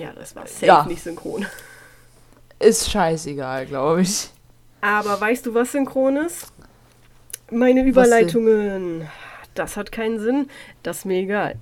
[0.00, 0.84] Ja, das war safe Ja.
[0.86, 1.46] nicht synchron.
[2.58, 4.30] Ist scheißegal, glaube ich.
[4.80, 6.46] Aber weißt du, was synchron ist?
[7.50, 9.08] Meine Überleitungen.
[9.54, 10.48] Das hat keinen Sinn.
[10.82, 11.56] Das ist mir egal.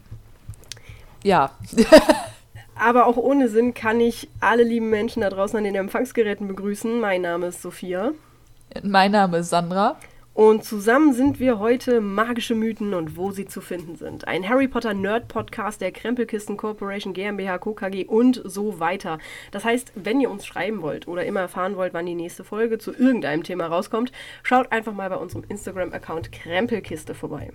[1.25, 1.51] Ja.
[2.77, 7.01] Aber auch ohne Sinn kann ich alle lieben Menschen da draußen an den Empfangsgeräten begrüßen.
[7.01, 8.13] Mein Name ist Sophia.
[8.83, 9.97] mein Name ist Sandra.
[10.39, 14.29] Und zusammen sind wir heute magische Mythen und wo sie zu finden sind.
[14.29, 17.75] Ein Harry Potter Nerd Podcast der Krempelkisten Corporation GmbH Co.
[18.07, 19.19] Und so weiter.
[19.51, 22.79] Das heißt, wenn ihr uns schreiben wollt oder immer erfahren wollt, wann die nächste Folge
[22.79, 24.13] zu irgendeinem Thema rauskommt,
[24.45, 27.51] schaut einfach mal bei unserem Instagram-Account Krempelkiste vorbei.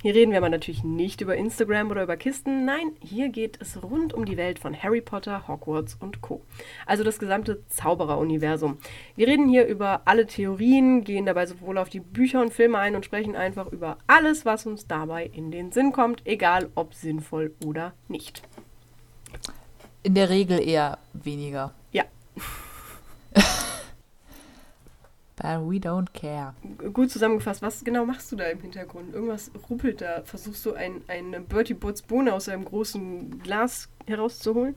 [0.00, 2.64] Hier reden wir aber natürlich nicht über Instagram oder über Kisten.
[2.64, 6.40] Nein, hier geht es rund um die Welt von Harry Potter, Hogwarts und Co.
[6.86, 8.78] Also das gesamte Zauberer-Universum.
[9.16, 12.94] Wir reden hier über alle Theorien, gehen dabei sowohl auf die Bücher und Filme ein
[12.94, 17.52] und sprechen einfach über alles, was uns dabei in den Sinn kommt, egal ob sinnvoll
[17.66, 18.42] oder nicht.
[20.04, 21.74] In der Regel eher weniger.
[21.90, 22.04] Ja,
[25.40, 26.54] But we don't care.
[26.92, 27.62] gut zusammengefasst.
[27.62, 29.14] Was genau machst du da im Hintergrund?
[29.14, 30.22] Irgendwas ruppelt da.
[30.24, 34.74] Versuchst du ein, eine Bertie Butts Bohne aus einem großen Glas herauszuholen?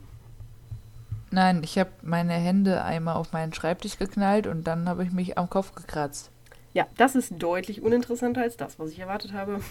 [1.32, 5.36] Nein, ich habe meine Hände einmal auf meinen Schreibtisch geknallt und dann habe ich mich
[5.36, 6.30] am Kopf gekratzt.
[6.74, 9.60] Ja, das ist deutlich uninteressanter als das, was ich erwartet habe.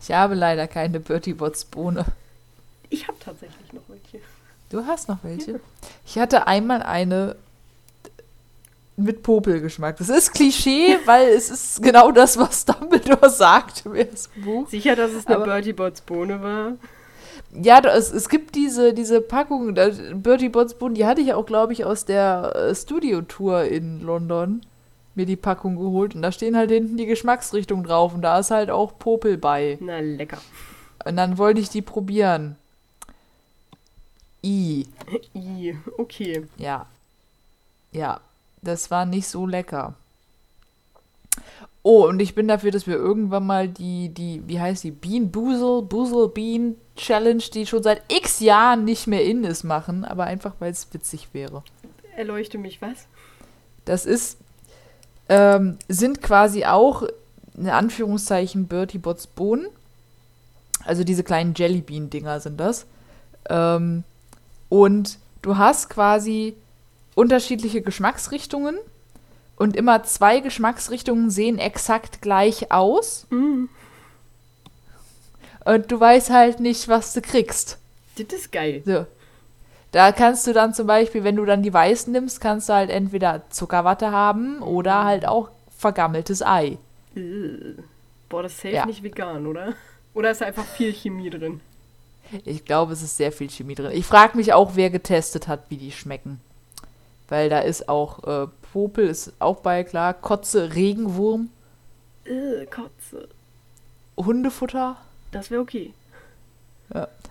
[0.00, 2.06] Ich habe leider keine Bertie Bots Bohne.
[2.88, 4.24] Ich habe tatsächlich noch welche.
[4.70, 5.60] Du hast noch welche?
[6.06, 7.36] Ich hatte einmal eine
[8.98, 9.96] mit Popelgeschmack.
[9.96, 14.68] Das ist Klischee, weil es ist genau das, was Dumbledore sagt im ersten Buch.
[14.68, 16.72] Sicher, dass es eine Aber- Bertie Botts Bohne war?
[17.54, 21.72] Ja, es, es gibt diese, diese Packung, Bertie Bots Bohnen, die hatte ich auch, glaube
[21.72, 24.60] ich, aus der äh, Studio-Tour in London
[25.14, 28.50] mir die Packung geholt und da stehen halt hinten die Geschmacksrichtungen drauf und da ist
[28.50, 29.78] halt auch Popel bei.
[29.80, 30.38] Na, lecker.
[31.06, 32.56] Und dann wollte ich die probieren.
[34.44, 34.86] I.
[35.34, 36.44] I, okay.
[36.58, 36.86] Ja.
[37.92, 38.20] Ja,
[38.62, 39.94] das war nicht so lecker.
[41.82, 45.30] Oh, und ich bin dafür, dass wir irgendwann mal die, die, wie heißt die, Bean
[45.30, 50.24] Boozle, Boozle Bean Challenge, die schon seit x Jahren nicht mehr in ist, machen, aber
[50.24, 51.62] einfach, weil es witzig wäre.
[52.16, 53.06] Erleuchte mich, was?
[53.84, 54.38] Das ist,
[55.28, 57.04] ähm, sind quasi auch,
[57.56, 59.68] in Anführungszeichen, Bertie Bots Bohnen.
[60.84, 62.86] Also diese kleinen Jellybean-Dinger sind das.
[63.48, 64.04] Ähm,
[64.68, 66.54] und du hast quasi
[67.18, 68.78] unterschiedliche Geschmacksrichtungen.
[69.56, 73.26] Und immer zwei Geschmacksrichtungen sehen exakt gleich aus.
[73.30, 73.64] Mm,
[75.64, 77.78] Und du weißt halt nicht, was du kriegst.
[78.16, 78.82] das ist geil.
[78.86, 79.06] So.
[79.90, 82.90] Da kannst du dann zum Beispiel, wenn du dann die weißen nimmst, kannst du halt
[82.90, 86.78] entweder Zuckerwatte haben oder halt auch vergammeltes Ei.
[87.16, 87.20] Äh.
[88.28, 88.86] Boah, das ist safe Ja.
[88.86, 89.72] nicht vegan, oder?
[90.14, 91.60] Oder ist da einfach viel Chemie drin?
[92.44, 93.90] Ich glaube, es ist sehr viel Chemie drin.
[93.92, 96.40] Ich frage mich auch, wer getestet hat, wie die schmecken.
[97.28, 100.14] Weil da ist auch äh, Popel, ist auch bei, klar.
[100.14, 101.50] Kotze, Regenwurm,
[102.24, 103.28] Äh, Kotze.
[104.16, 104.96] Hundefutter.
[105.30, 105.92] Das wäre okay.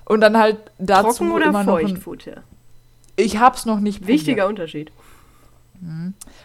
[0.06, 2.44] Und dann halt dazu Trocken oder immer noch ein, Feuchtfutter?
[3.16, 4.20] Ich hab's noch nicht probiert.
[4.20, 4.92] Wichtiger Unterschied.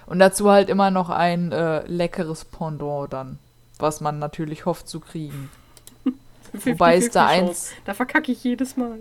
[0.07, 3.39] Und dazu halt immer noch ein äh, leckeres Pendant dann.
[3.79, 5.51] Was man natürlich hofft zu kriegen.
[6.53, 7.73] Wobei es da 50-50 eins-.
[7.85, 9.01] Da verkacke ich jedes Mal.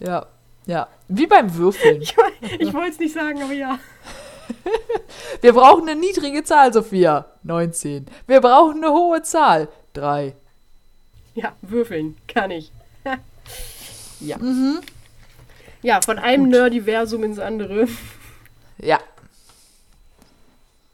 [0.00, 0.26] Ja,
[0.66, 0.88] ja.
[1.08, 2.02] Wie beim Würfeln.
[2.40, 3.78] Ich, ich wollte es nicht sagen, aber ja.
[5.40, 7.26] Wir brauchen eine niedrige Zahl, Sophia.
[7.42, 8.06] 19.
[8.26, 9.68] Wir brauchen eine hohe Zahl.
[9.94, 10.34] 3.
[11.34, 12.70] Ja, würfeln kann ich.
[14.20, 14.38] ja.
[14.38, 14.80] Mhm.
[15.82, 17.88] Ja, von einem Nerdiversum ins andere.
[18.78, 18.98] Ja.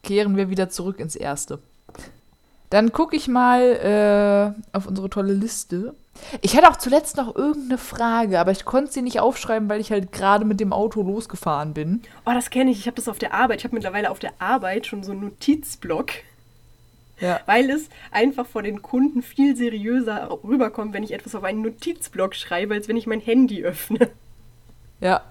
[0.02, 1.60] Kehren wir wieder zurück ins erste.
[2.70, 5.94] Dann gucke ich mal äh, auf unsere tolle Liste.
[6.40, 9.90] Ich hatte auch zuletzt noch irgendeine Frage, aber ich konnte sie nicht aufschreiben, weil ich
[9.90, 12.02] halt gerade mit dem Auto losgefahren bin.
[12.26, 12.78] Oh, das kenne ich.
[12.80, 13.58] Ich habe das auf der Arbeit.
[13.60, 16.10] Ich habe mittlerweile auf der Arbeit schon so einen Notizblock,
[17.20, 17.40] Ja.
[17.46, 22.34] weil es einfach vor den Kunden viel seriöser rüberkommt, wenn ich etwas auf einen Notizblock
[22.34, 24.10] schreibe, als wenn ich mein Handy öffne.
[25.00, 25.22] Ja.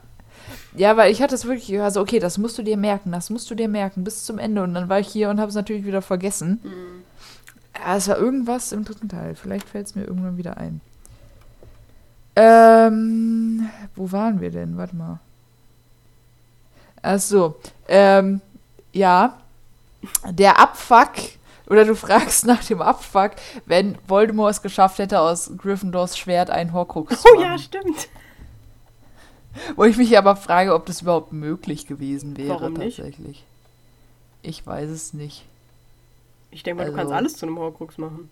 [0.76, 3.50] Ja, weil ich hatte es wirklich, also okay, das musst du dir merken, das musst
[3.52, 4.64] du dir merken bis zum Ende.
[4.64, 6.60] Und dann war ich hier und habe es natürlich wieder vergessen.
[7.86, 9.36] Ja, es war irgendwas im dritten Teil.
[9.36, 10.82] Vielleicht fällt es mir irgendwann wieder ein.
[12.36, 14.78] Ähm, wo waren wir denn?
[14.78, 15.20] Warte mal.
[17.02, 17.56] Ach so.
[17.88, 18.42] Ähm,
[18.94, 19.38] ja.
[20.30, 21.12] Der Abfuck,
[21.68, 23.32] oder du fragst nach dem Abfuck,
[23.66, 27.46] wenn Voldemort es geschafft hätte, aus Gryffindors Schwert ein Horcrux zu Oh machen.
[27.52, 28.08] ja, stimmt.
[29.76, 32.98] Wo ich mich aber frage, ob das überhaupt möglich gewesen wäre Warum nicht?
[32.98, 33.44] tatsächlich.
[34.42, 35.46] Ich weiß es nicht.
[36.52, 38.30] Ich denke mal, du Also- kannst alles zu einem Horcrux machen.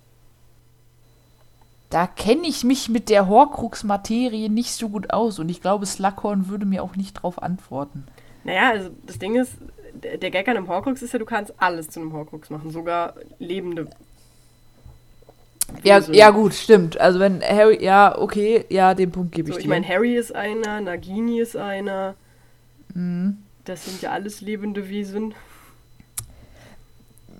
[1.90, 6.50] da kenne ich mich mit der Horcrux-Materie nicht so gut aus und ich glaube, Slughorn
[6.50, 8.06] würde mir auch nicht drauf antworten.
[8.44, 9.54] Naja, also das Ding ist,
[9.94, 13.14] der Gag an einem Horcrux ist ja, du kannst alles zu einem Horcrux machen, sogar
[13.40, 13.88] lebende.
[15.84, 17.00] Ja, ja, gut, stimmt.
[17.00, 19.69] Also wenn Harry, ja, okay, ja, den Punkt gebe ich So, ich dir.
[19.69, 22.16] meine, Harry ist einer, Nagini ist einer.
[22.94, 23.38] Mhm.
[23.66, 25.34] Das sind ja alles lebende Wesen.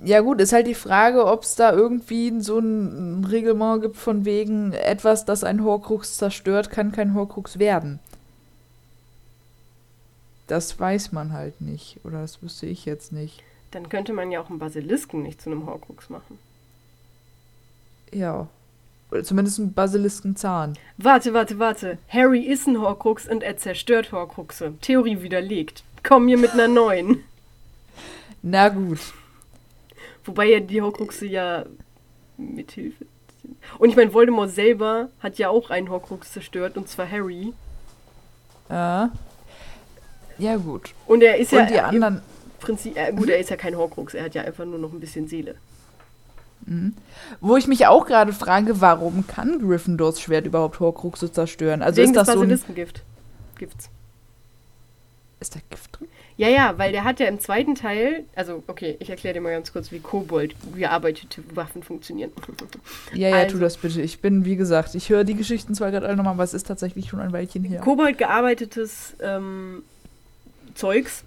[0.04, 4.26] Ja gut, ist halt die Frage, ob es da irgendwie so ein Reglement gibt von
[4.26, 8.00] wegen etwas, das ein Horcrux zerstört, kann kein Horcrux werden.
[10.46, 12.00] Das weiß man halt nicht.
[12.04, 13.44] Oder das wüsste ich jetzt nicht.
[13.72, 16.40] Dann könnte man ja auch einen Basilisken nicht zu einem Horcrux machen.
[18.14, 18.48] Ja.
[19.12, 20.78] Oder zumindest ein Basiliskenzahn.
[20.98, 21.98] Warte, warte, warte.
[22.08, 24.74] Harry ist ein Horcrux und er zerstört Horcruxe.
[24.82, 25.84] Theorie widerlegt.
[26.04, 27.24] Komm mir mit einer neuen.
[28.42, 29.00] Na gut.
[30.28, 31.66] Wobei ja die Horcruxe ja
[32.38, 33.06] mithilfe.
[33.42, 33.58] sind.
[33.80, 37.54] Und ich meine, Voldemort selber hat ja auch einen Horcrux zerstört, und zwar Harry.
[38.70, 39.10] Ja.
[40.38, 40.94] Ja gut.
[41.08, 42.16] Und er ist ja Und die anderen.
[42.18, 42.22] im
[42.60, 45.00] Prinzip, äh, gut, er ist ja kein Horcrux, er hat ja einfach nur noch ein
[45.00, 45.56] bisschen Seele.
[47.40, 51.82] Wo ich mich auch gerade frage, warum kann Gryffindors Schwert überhaupt Horcruxe zerstören?
[51.82, 52.76] Also Wegen ist das des so ein.
[53.58, 53.90] Gifts.
[55.40, 56.08] Ist da Gift drin?
[56.36, 59.52] Ja, ja, weil der hat ja im zweiten Teil, also okay, ich erkläre dir mal
[59.52, 62.32] ganz kurz, wie Kobold gearbeitete Waffen funktionieren.
[63.14, 64.02] Ja, ja, Also- tu das bitte.
[64.02, 66.68] Ich bin, wie gesagt, ich höre die Geschichten zwar gerade alle nochmal, aber es ist
[66.68, 67.82] tatsächlich schon ein Weilchen her.
[67.82, 69.84] Kobold gearbeitetes ähm,
[70.76, 71.24] Zeugs,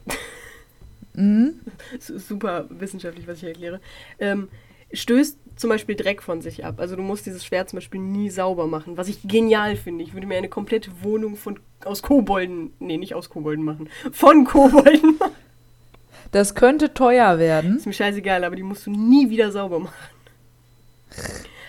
[1.15, 1.55] Mhm.
[1.99, 3.81] super wissenschaftlich, was ich erkläre,
[4.21, 4.49] ähm,
[4.93, 6.77] stößt zum Beispiel Dreck von sich ab.
[6.79, 10.03] Also du musst dieses Schwert zum Beispiel nie sauber machen, was ich genial finde.
[10.05, 14.45] Ich würde mir eine komplette Wohnung von aus Kobolden, nee, nicht aus Kobolden machen, von
[14.45, 15.33] Kobolden machen.
[16.33, 17.77] Das könnte teuer werden.
[17.77, 19.95] Ist mir scheißegal, aber die musst du nie wieder sauber machen.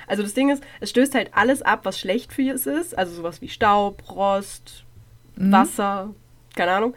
[0.07, 2.97] Also das Ding ist, es stößt halt alles ab, was schlecht für es ist.
[2.97, 4.83] Also sowas wie Staub, Rost,
[5.37, 5.51] Mhm.
[5.53, 6.13] Wasser,
[6.55, 6.93] keine Ahnung.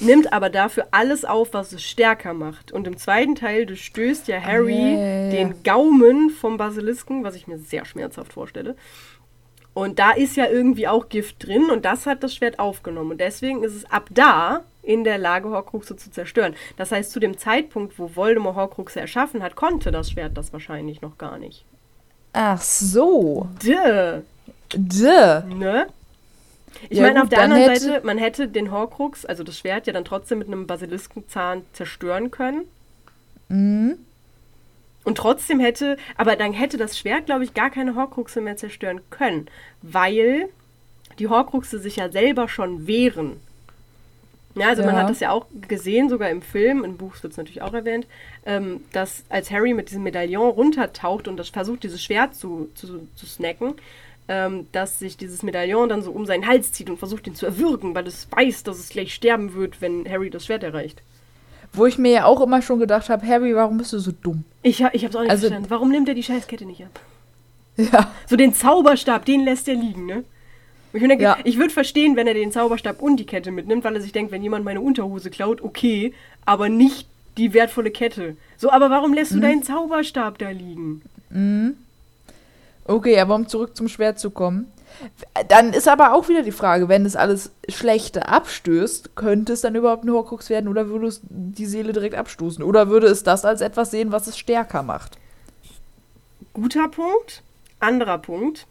[0.00, 2.72] Nimmt aber dafür alles auf, was es stärker macht.
[2.72, 5.30] Und im zweiten Teil durchstößt ja Harry ja, ja, ja.
[5.30, 8.74] den Gaumen vom Basilisken, was ich mir sehr schmerzhaft vorstelle.
[9.74, 13.12] Und da ist ja irgendwie auch Gift drin und das hat das Schwert aufgenommen.
[13.12, 16.54] Und deswegen ist es ab da in der Lage, Horcruxe zu zerstören.
[16.76, 21.00] Das heißt, zu dem Zeitpunkt, wo Voldemort Horcruxe erschaffen hat, konnte das Schwert das wahrscheinlich
[21.00, 21.64] noch gar nicht.
[22.32, 23.48] Ach so.
[23.62, 24.22] Duh,
[24.74, 25.54] Duh.
[25.54, 25.86] ne?
[26.88, 29.86] Ich Ja meine, gut, auf der anderen Seite, man hätte den Horcrux, also das Schwert,
[29.86, 32.62] ja dann trotzdem mit einem Basiliskenzahn zerstören können.
[33.48, 33.98] Mhm.
[35.04, 39.00] Und trotzdem hätte, aber dann hätte das Schwert, glaube ich, gar keine Horcruxe mehr zerstören
[39.10, 39.46] können,
[39.82, 40.48] weil
[41.18, 43.40] die Horcruxe sich ja selber schon wehren.
[44.54, 45.00] Ja, also man Ja.
[45.02, 48.06] hat das ja auch gesehen, sogar im Film, im Buch wird es natürlich auch erwähnt,
[48.44, 53.08] ähm, dass als Harry mit diesem Medaillon runtertaucht und das versucht, dieses Schwert zu, zu,
[53.16, 53.74] zu snacken,
[54.28, 57.46] ähm, dass sich dieses Medaillon dann so um seinen Hals zieht und versucht, ihn zu
[57.46, 61.02] erwürgen, weil es weiß, dass es gleich sterben wird, wenn Harry das Schwert erreicht.
[61.72, 64.44] Wo ich mir ja auch immer schon gedacht habe, Harry, warum bist du so dumm?
[64.62, 65.70] Ich, ich hab's auch nicht Also- verstanden.
[65.70, 67.00] Warum nimmt er die Scheißkette nicht ab?
[67.76, 68.12] Ja.
[68.28, 70.24] So den Zauberstab, den lässt er liegen, ne?
[70.92, 71.38] Ich, denke, Ja.
[71.44, 74.30] ich würde verstehen, wenn er den Zauberstab und die Kette mitnimmt, weil er sich denkt,
[74.30, 76.12] wenn jemand meine Unterhose klaut, okay,
[76.44, 77.08] aber nicht
[77.38, 78.36] die wertvolle Kette.
[78.58, 81.00] So, aber warum lässt du deinen Zauberstab da liegen?
[82.84, 84.72] Okay, aber um zurück zum Schwert zu kommen.
[85.48, 89.74] Dann ist aber auch wieder die Frage, wenn es alles Schlechte abstößt, könnte es dann
[89.74, 92.62] überhaupt ein Horcrux werden oder würde es die Seele direkt abstoßen?
[92.62, 95.18] Oder würde es das als etwas sehen, was es stärker macht?
[96.52, 97.42] Guter Punkt.
[97.80, 98.66] Anderer Punkt.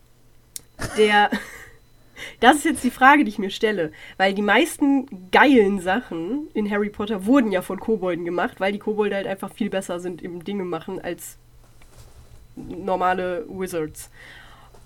[0.97, 1.29] Der.
[2.39, 3.91] Das ist jetzt die Frage, die ich mir stelle.
[4.17, 8.77] Weil die meisten geilen Sachen in Harry Potter wurden ja von Kobolden gemacht, weil die
[8.77, 11.37] Kobolde halt einfach viel besser sind im Dinge machen als
[12.55, 14.09] normale Wizards.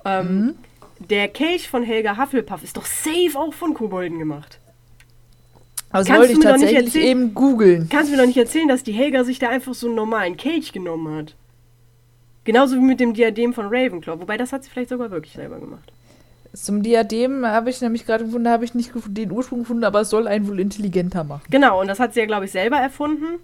[0.05, 0.55] Ähm,
[0.99, 4.59] Der Kelch von Helga Hufflepuff ist doch safe auch von Kobolden gemacht.
[5.91, 7.89] Kannst wollte du ich mir doch nicht tatsächlich erzählen- eben googeln.
[7.89, 10.35] Kannst du mir doch nicht erzählen, dass die Helga sich da einfach so einen normalen
[10.37, 11.35] Kelch genommen hat.
[12.43, 14.19] Genauso wie mit dem Diadem von Ravenclaw.
[14.19, 15.91] Wobei, das hat sie vielleicht sogar wirklich selber gemacht.
[16.53, 20.01] Zum Diadem habe ich nämlich gerade gefunden, da habe ich nicht den Ursprung gefunden, aber
[20.01, 21.43] es soll einen wohl intelligenter machen.
[21.49, 23.39] Genau, und das hat sie ja, glaube ich, selber erfunden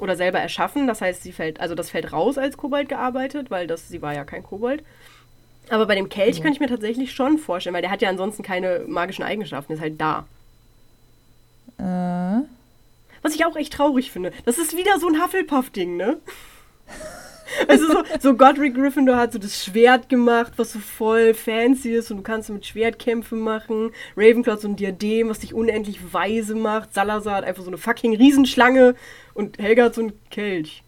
[0.00, 0.86] oder selber erschaffen.
[0.86, 4.14] Das heißt, sie fällt, also das fällt raus als Kobold gearbeitet, weil das, sie war
[4.14, 4.82] ja kein Kobold.
[5.70, 8.42] Aber bei dem Kelch kann ich mir tatsächlich schon vorstellen, weil der hat ja ansonsten
[8.42, 10.26] keine magischen Eigenschaften, ist halt da.
[11.78, 12.42] Äh,
[13.22, 14.32] Was ich auch echt traurig finde.
[14.44, 16.18] Das ist wieder so ein Hufflepuff-Ding, ne?
[17.66, 22.10] Also so, so Godric Gryffindor hat so das Schwert gemacht, was so voll fancy ist
[22.10, 23.90] und du kannst mit Schwertkämpfe machen.
[24.16, 26.92] Ravenclaw hat so ein Diadem, was dich unendlich weise macht.
[26.94, 28.94] Salazar hat einfach so eine fucking Riesenschlange
[29.38, 30.82] und Helga hat so einen Kelch.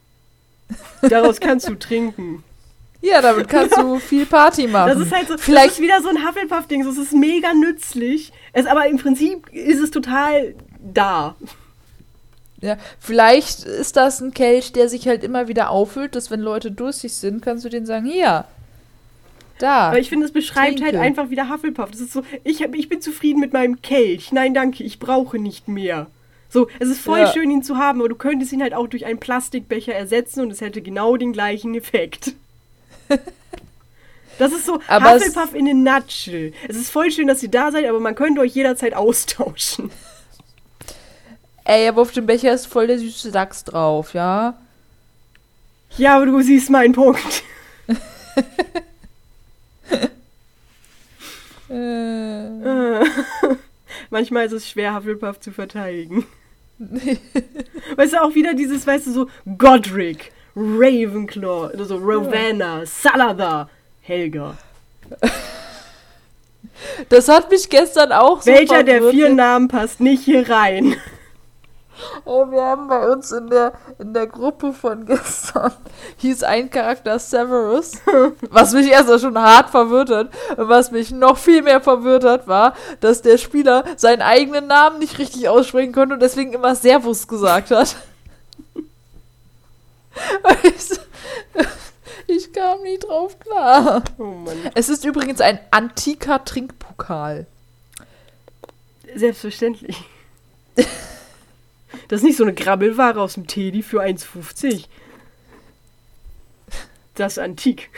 [1.03, 2.43] Daraus kannst du trinken.
[3.01, 4.91] Ja, damit kannst du viel Party machen.
[4.91, 6.87] Das ist halt so, Vielleicht, wieder so ein Hufflepuff-Ding.
[6.87, 8.33] Es ist mega nützlich.
[8.53, 11.37] Es, aber im Prinzip ist es total da.
[12.61, 16.73] ja, vielleicht ist das ein Kelch, der sich halt immer wieder auffüllt, dass wenn Leute
[16.73, 18.45] durstig sind, kannst du denen sagen, hier,
[19.59, 19.89] da.
[19.89, 21.01] Aber ich finde, es beschreibt halt Trinke.
[21.01, 21.93] einfach wieder Hufflepuff.
[21.93, 24.33] Das ist so, ich, hab, ich bin zufrieden mit meinem Kelch.
[24.33, 26.09] Nein, danke, ich brauche nicht mehr.
[26.53, 27.33] So, es ist voll Ja.
[27.33, 30.51] schön, ihn zu haben, aber du könntest ihn halt auch durch einen Plastikbecher ersetzen und
[30.51, 32.33] es hätte genau den gleichen Effekt.
[34.39, 36.55] Das ist so Aber Hufflepuff in a nutshell.
[36.67, 39.91] Es ist voll schön, dass ihr da seid, aber man könnte euch jederzeit austauschen.
[41.65, 44.55] Ey, aber auf dem Becher ist voll der süße Dachs drauf, ja?
[45.99, 47.43] Ja, aber du siehst meinen Punkt.
[51.69, 53.05] Äh,
[54.11, 56.27] Manchmal ist es schwer, Hufflepuff zu verteidigen.
[57.97, 63.69] Weißt du, auch wieder dieses, weißt du, so Godric, Ravenclaw, so Rowena, Salazar,
[64.01, 64.57] Helga.
[67.11, 70.97] das hat mich gestern auch so Welcher der vier Namen passt nicht hier rein?
[72.25, 75.73] Oh, wir haben bei uns in der, in der Gruppe von gestern
[76.19, 77.93] hieß ein Charakter Severus,
[78.51, 80.31] was mich erst schon hart verwirrt hat.
[80.57, 84.99] Und was mich noch viel mehr verwirrt hat, war, dass der Spieler seinen eigenen Namen
[84.99, 87.97] nicht richtig aussprechen konnte und deswegen immer Servus gesagt hat.
[90.63, 91.01] Ich,
[92.27, 94.03] ich kam nie drauf klar.
[94.19, 94.45] Oh.
[94.75, 97.47] Es ist übrigens ein antiker Trinkpokal.
[99.15, 99.97] Selbstverständlich.
[102.11, 104.87] Das ist nicht so eine Grabbelware aus dem Teddy für 1,50.
[107.15, 107.89] Das ist antik.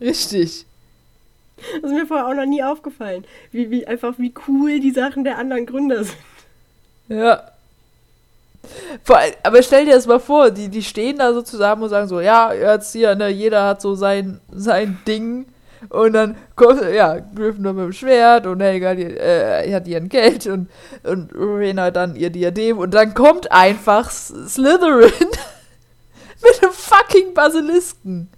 [0.00, 0.64] Richtig.
[1.56, 3.24] Das ist mir vorher auch noch nie aufgefallen.
[3.50, 6.16] Wie, wie, einfach wie cool die Sachen der anderen Gründer sind.
[7.08, 7.50] Ja.
[9.02, 12.06] Vor, aber stell dir das mal vor, die, die stehen da so zusammen und sagen
[12.06, 15.46] so, ja, jetzt hier, ne, jeder hat so sein, sein Ding.
[15.88, 20.46] Und dann kommt, ja, Gryffindor mit dem Schwert und Helga die, äh, hat ihren Geld
[20.46, 20.68] und,
[21.02, 25.10] und Rowena dann ihr Diadem und dann kommt einfach Slytherin
[26.42, 28.28] mit einem fucking Basilisken.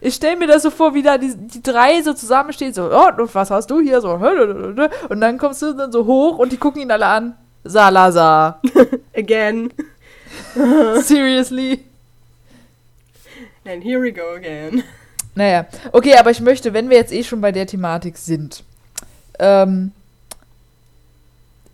[0.00, 3.20] Ich stell mir das so vor, wie da die, die drei so zusammenstehen, so, oh,
[3.20, 4.00] und was hast du hier?
[4.00, 7.34] So, und dann kommst du dann so hoch und die gucken ihn alle an.
[7.64, 8.60] Salazar.
[9.16, 9.72] Again.
[11.02, 11.84] Seriously?
[13.64, 14.84] And here we go again.
[15.38, 18.64] Naja, okay, aber ich möchte, wenn wir jetzt eh schon bei der Thematik sind,
[19.38, 19.92] ähm,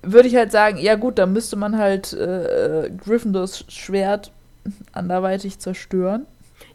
[0.03, 4.33] würde ich halt sagen, ja gut, dann müsste man halt äh, Gryffindors Schwert
[4.93, 6.27] anderweitig zerstören.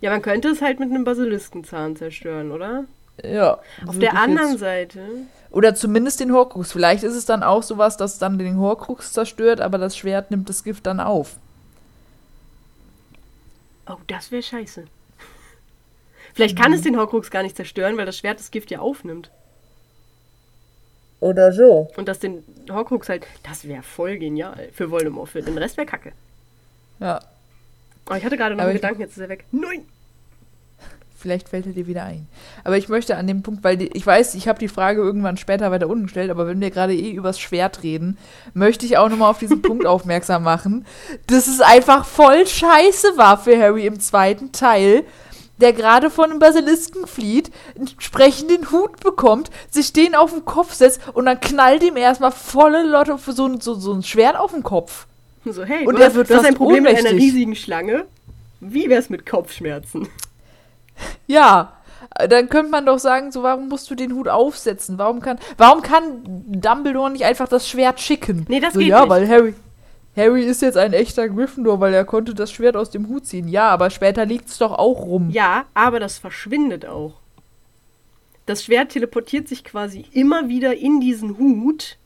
[0.01, 2.85] Ja, man könnte es halt mit einem Basiliskenzahn zerstören, oder?
[3.23, 3.59] Ja.
[3.85, 5.01] Auf der anderen Jetzt, Seite.
[5.51, 6.71] oder zumindest den Horcrux.
[6.71, 10.49] Vielleicht ist es dann auch sowas, dass dann den Horcrux zerstört, aber das Schwert nimmt
[10.49, 11.35] das Gift dann auf.
[13.87, 14.85] Oh, das wäre scheiße.
[16.33, 19.31] Vielleicht kann es den Horcrux gar nicht zerstören, weil das Schwert das Gift ja aufnimmt.
[21.19, 21.89] Oder so.
[21.97, 23.27] Und dass den Horcrux halt.
[23.43, 25.29] Das wäre voll genial für Voldemort.
[25.29, 26.13] Für den Rest wäre kacke.
[26.99, 27.19] Ja.
[28.09, 29.45] Oh, ich hatte gerade noch Aber einen Gedanken, jetzt ist er weg.
[29.51, 29.85] Nein!
[31.19, 32.27] Vielleicht fällt er dir wieder ein.
[32.63, 35.35] Aber ich möchte an dem Punkt, weil die, ich weiß, ich habe die Frage irgendwann
[35.35, 38.17] später weiter unten gestellt, aber wenn wir gerade eh übers Schwert reden,
[38.53, 40.85] möchte ich auch nochmal auf diesen Punkt aufmerksam machen,
[41.27, 45.03] dass es einfach voll scheiße war für Harry im zweiten Teil,
[45.61, 50.73] der gerade von einem Basilisken flieht, einen entsprechenden Hut bekommt, sich den auf den Kopf
[50.73, 54.35] setzt und dann knallt ihm erstmal volle Lotte für so, ein- so, so ein Schwert
[54.37, 55.05] auf den Kopf.
[55.45, 57.21] So, hey, Und du, er wird du hast ein Problem mit einer ohnmächtig.
[57.21, 58.05] riesigen Schlange.
[58.59, 60.07] Wie wär's mit Kopfschmerzen?
[61.27, 61.73] Ja,
[62.27, 64.97] dann könnte man doch sagen, so warum musst du den Hut aufsetzen?
[64.97, 68.45] Warum kann warum kann Dumbledore nicht einfach das Schwert schicken?
[68.49, 69.09] Nee, das so, geht ja, nicht.
[69.09, 69.53] weil Harry
[70.15, 73.47] Harry ist jetzt ein echter Gryffindor, weil er konnte das Schwert aus dem Hut ziehen.
[73.47, 75.29] Ja, aber später liegt's doch auch rum.
[75.29, 77.13] Ja, aber das verschwindet auch.
[78.45, 81.97] Das Schwert teleportiert sich quasi immer wieder in diesen Hut,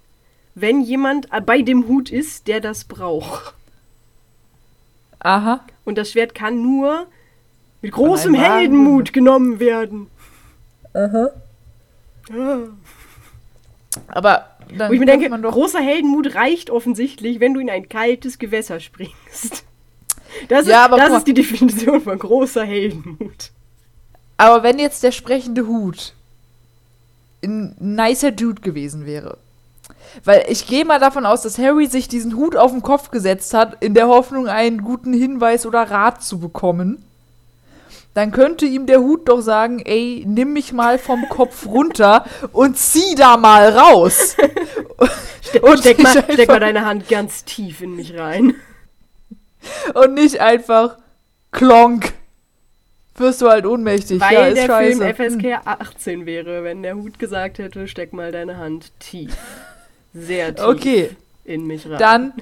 [0.55, 3.53] wenn jemand äh, bei dem Hut ist, der das braucht.
[5.19, 5.61] Aha.
[5.85, 7.07] Und das Schwert kann nur
[7.81, 8.33] mit großem.
[8.33, 10.07] Heldenmut genommen werden.
[10.93, 11.29] Aha.
[12.31, 12.57] Ah.
[14.07, 17.69] Aber dann Wo ich mir denke, man doch großer Heldenmut reicht offensichtlich, wenn du in
[17.69, 19.65] ein kaltes Gewässer springst.
[20.49, 23.51] Das, Ja, ist, aber das ist die Definition von großer Heldenmut.
[24.37, 26.13] Aber wenn jetzt der sprechende Hut
[27.43, 29.37] ein nicer Dude gewesen wäre.
[30.23, 33.53] Weil ich gehe mal davon aus, dass Harry sich diesen Hut auf den Kopf gesetzt
[33.53, 37.03] hat, in der Hoffnung, einen guten Hinweis oder Rat zu bekommen.
[38.13, 42.77] Dann könnte ihm der Hut doch sagen, ey, nimm mich mal vom Kopf runter und
[42.77, 44.35] zieh da mal raus.
[45.61, 48.53] und, Steck mal, steck mal deine Hand ganz tief in mich rein.
[49.95, 50.97] und nicht einfach
[51.51, 52.13] klonk.
[53.15, 54.21] wirst du halt ohnmächtig.
[54.21, 55.13] Weil ja, ist der scheiße.
[55.15, 59.35] Film FSK 18 wäre, wenn der Hut gesagt hätte, steck mal deine Hand tief.
[60.13, 61.09] Sehr tief Okay,
[61.45, 61.97] in mich rein.
[61.97, 62.33] dann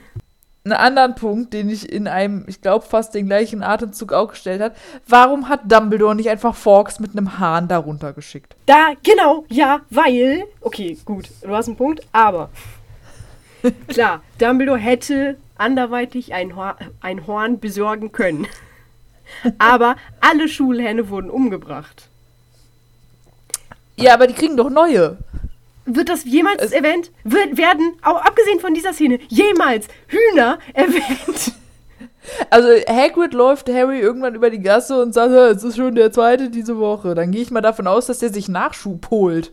[0.64, 4.62] einen anderen Punkt, den ich in einem, ich glaube, fast den gleichen Atemzug auch gestellt
[4.62, 4.76] hat.
[5.08, 8.56] Warum hat Dumbledore nicht einfach Forks mit einem Hahn darunter geschickt?
[8.68, 10.44] Da, genau, ja, weil.
[10.62, 12.50] Okay, gut, du hast einen Punkt, aber.
[13.88, 18.48] Klar, Dumbledore hätte anderweitig ein, Hor ein Horn besorgen können.
[19.58, 22.08] Aber alle Schulhähne wurden umgebracht.
[23.96, 25.18] Ja, aber die kriegen doch neue.
[25.86, 27.12] Wird das jemals Es- erwähnt?
[27.24, 31.54] Wird, werden, auch abgesehen von dieser Szene, jemals Hühner erwähnt?
[32.52, 36.12] Also Hagrid läuft Harry irgendwann über die Gasse und sagt, "Ja, es ist schon der
[36.12, 37.16] zweite diese Woche.
[37.16, 39.52] Dann gehe ich mal davon aus, dass der sich Nachschub holt.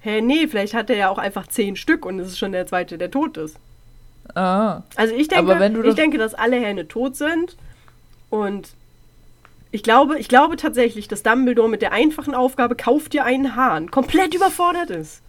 [0.00, 2.66] Hä, nee, vielleicht hat er ja auch einfach zehn Stück und es ist schon der
[2.66, 3.56] zweite, der tot ist.
[4.34, 4.82] Ah.
[4.96, 7.56] Also ich denke, ich denke, dass alle Hähne tot sind
[8.30, 8.68] und
[9.74, 13.90] ich glaube, ich glaube tatsächlich, dass Dumbledore mit der einfachen Aufgabe kauft dir einen Hahn
[13.90, 15.20] komplett überfordert ist.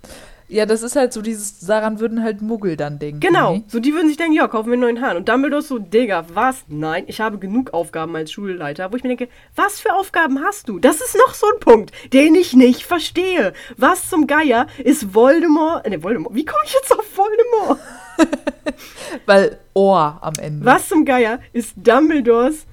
[0.48, 3.22] Ja, das ist halt so dieses, daran würden halt Muggel dann denken.
[3.22, 3.56] Genau.
[3.56, 3.64] ne?
[3.68, 5.18] So, die würden sich denken, ja, kaufen wir einen neuen Hahn.
[5.18, 6.64] Und Dumbledore ist so, Digga, was?
[6.68, 10.70] Nein, ich habe genug Aufgaben als Schulleiter, wo ich mir denke, was für Aufgaben hast
[10.70, 10.78] du?
[10.78, 13.54] Das ist noch so ein Punkt, den ich nicht verstehe.
[13.78, 15.90] Was zum Geier ist Voldemort?
[15.90, 16.36] Ne, Voldemort.
[16.36, 17.80] Wie komme ich jetzt auf Voldemort?
[19.26, 20.64] Weil Ohr am Ende.
[20.64, 22.68] Was zum Geier ist Dumbledores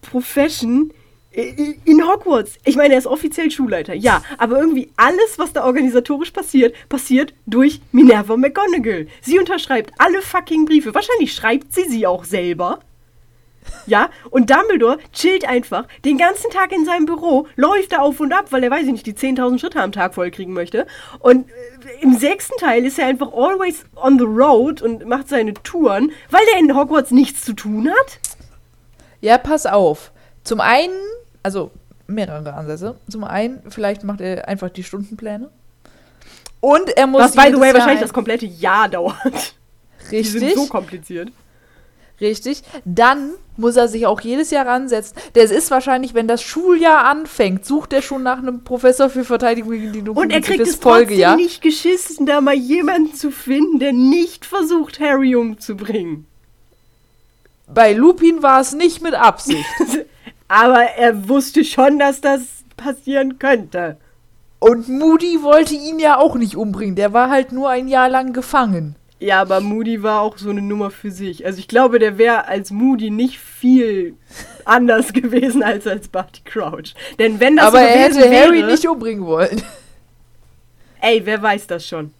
[0.00, 0.92] Profession
[1.32, 2.58] in Hogwarts?
[2.64, 7.34] Ich meine, er ist offiziell Schulleiter, ja, aber irgendwie alles, was da organisatorisch passiert, passiert
[7.46, 9.06] durch Minerva McGonagall.
[9.20, 10.94] Sie unterschreibt alle fucking Briefe.
[10.94, 12.80] Wahrscheinlich schreibt sie sie auch selber.
[13.86, 18.32] Ja, und Dumbledore chillt einfach den ganzen Tag in seinem Büro, läuft da auf und
[18.32, 20.86] ab, weil er, weiß ich nicht, die 10.000 Schritte am Tag vollkriegen möchte.
[21.18, 25.54] Und äh, im sechsten Teil ist er einfach always on the road und macht seine
[25.54, 28.18] Touren, weil er in Hogwarts nichts zu tun hat.
[29.20, 30.12] Ja, pass auf.
[30.44, 30.94] Zum einen,
[31.42, 31.70] also
[32.06, 32.96] mehrere Ansätze.
[33.08, 35.50] Zum einen, vielleicht macht er einfach die Stundenpläne.
[36.60, 37.20] Und er muss.
[37.22, 39.54] Was, by the way, Jahr wahrscheinlich ein- das komplette Jahr dauert.
[40.10, 40.54] Die sind Richtig.
[40.62, 41.30] so kompliziert.
[42.20, 42.62] Richtig.
[42.84, 45.16] Dann muss er sich auch jedes Jahr ransetzen.
[45.32, 49.72] Das ist wahrscheinlich, wenn das Schuljahr anfängt, sucht er schon nach einem Professor für Verteidigung
[49.72, 51.34] gegen die Und Dunklen er kriegt es trotzdem Folgejahr.
[51.36, 56.26] nicht geschissen, da mal jemanden zu finden, der nicht versucht, Harry umzubringen.
[57.66, 59.64] Bei Lupin war es nicht mit Absicht.
[60.54, 62.42] Aber er wusste schon, dass das
[62.76, 63.96] passieren könnte.
[64.58, 66.94] Und Moody wollte ihn ja auch nicht umbringen.
[66.94, 68.94] Der war halt nur ein Jahr lang gefangen.
[69.18, 71.46] Ja, aber Moody war auch so eine Nummer für sich.
[71.46, 74.14] Also ich glaube, der wäre als Moody nicht viel
[74.66, 76.92] anders gewesen als als Barty Crouch.
[77.18, 79.62] Denn wenn das Aber so er gewesen hätte Harry wäre, nicht umbringen wollen.
[81.00, 82.12] Ey, wer weiß das schon?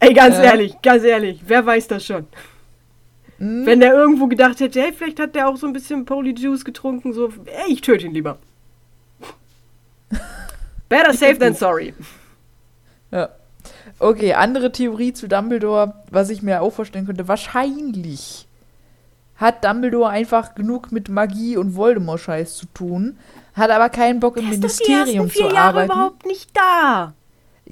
[0.00, 0.42] Ey, ganz Ja.
[0.44, 2.26] ehrlich, ganz ehrlich, wer weiß das schon?
[3.40, 3.64] Hm?
[3.64, 7.12] Wenn der irgendwo gedacht hätte, hey, vielleicht hat der auch so ein bisschen Polyjuice getrunken,
[7.12, 8.38] so, ey, ich töte ihn lieber.
[10.88, 11.94] Better safe than sorry.
[13.10, 13.30] Ja.
[13.98, 17.28] Okay, andere Theorie zu Dumbledore, was ich mir auch vorstellen könnte.
[17.28, 18.46] Wahrscheinlich
[19.36, 23.18] hat Dumbledore einfach genug mit Magie und Voldemort-Scheiß zu tun,
[23.54, 25.92] hat aber keinen Bock im Der ist doch die Ministerium ersten vier zu Jahre arbeiten.
[25.92, 27.14] überhaupt nicht da.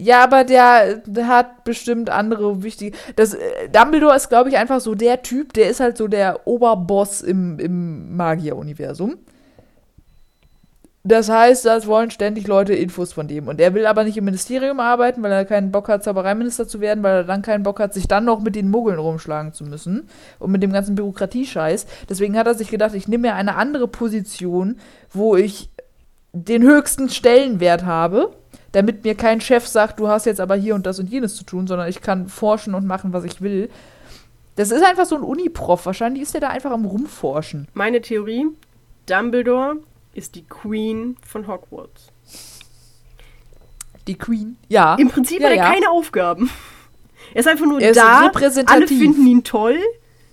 [0.01, 2.97] Ja, aber der, der hat bestimmt andere wichtige.
[3.17, 6.47] Das, äh, Dumbledore ist, glaube ich, einfach so der Typ, der ist halt so der
[6.47, 9.17] Oberboss im, im Magier-Universum.
[11.03, 13.49] Das heißt, das wollen ständig Leute Infos von dem.
[13.49, 16.81] Und er will aber nicht im Ministerium arbeiten, weil er keinen Bock hat, Zaubereiminister zu
[16.81, 19.65] werden, weil er dann keinen Bock hat, sich dann noch mit den Muggeln rumschlagen zu
[19.65, 20.09] müssen
[20.39, 21.87] und mit dem ganzen Bürokratiescheiß.
[22.09, 24.79] Deswegen hat er sich gedacht, ich nehme mir eine andere Position,
[25.13, 25.71] wo ich
[26.45, 28.35] den höchsten Stellenwert habe,
[28.73, 31.45] damit mir kein Chef sagt, du hast jetzt aber hier und das und jenes zu
[31.45, 33.71] tun, sondern ich kann forschen und machen, was ich will.
[34.57, 35.87] Das ist einfach so ein Uniprof.
[35.87, 37.69] Wahrscheinlich ist er da einfach am Rumforschen.
[37.75, 38.47] Meine Theorie,
[39.07, 39.77] Dumbledore
[40.15, 42.09] ist die Queen von Hogwarts.
[44.07, 44.57] Die Queen.
[44.69, 44.97] Ja.
[44.97, 45.73] Im Prinzip ja, hat er ja.
[45.73, 46.51] keine Aufgaben.
[47.35, 48.31] Er ist einfach nur Er da,
[48.67, 49.79] alle finden ihn toll,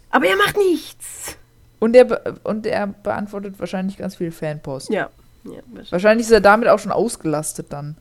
[0.09, 1.37] aber er macht nichts.
[1.79, 4.89] Und er, und er beantwortet wahrscheinlich ganz viel Fanpost.
[4.89, 5.09] Ja.
[5.45, 5.91] Ja wahrscheinlich.
[5.91, 7.97] Wahrscheinlich ist er damit auch schon ausgelastet dann.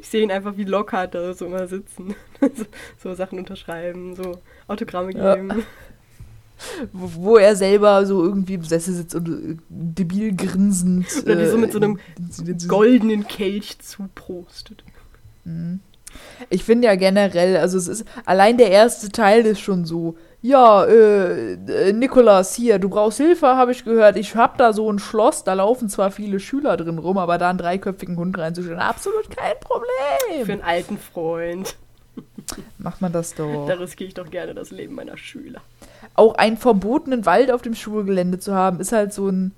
[0.00, 2.14] ich sehe ihn einfach wie Lockhart da so immer sitzen.
[2.40, 2.64] so,
[3.02, 5.34] so Sachen unterschreiben, so Autogramme Ja.
[5.36, 5.64] geben.
[6.92, 11.06] Wo, wo er selber so irgendwie im Sessel sitzt und äh, debil grinsend.
[11.22, 14.82] Oder die so mit so einem äh, goldenen Kelch zuprostet.
[16.50, 20.84] Ich finde ja generell, also es ist, allein der erste Teil ist schon so, ja,
[20.84, 24.16] äh, äh, Nikolas, hier, du brauchst Hilfe, habe ich gehört.
[24.16, 27.50] Ich hab da so ein Schloss, da laufen zwar viele Schüler drin rum, aber da
[27.50, 30.50] einen dreiköpfigen Hund reinzustellen, absolut kein Für Problem.
[30.50, 31.76] einen alten Freund.
[32.78, 33.66] Macht man das doch.
[33.66, 35.60] Da riskiere ich doch gerne das Leben meiner Schüler.
[36.14, 39.52] Auch einen verbotenen Wald auf dem Schulgelände zu haben, ist halt so ein,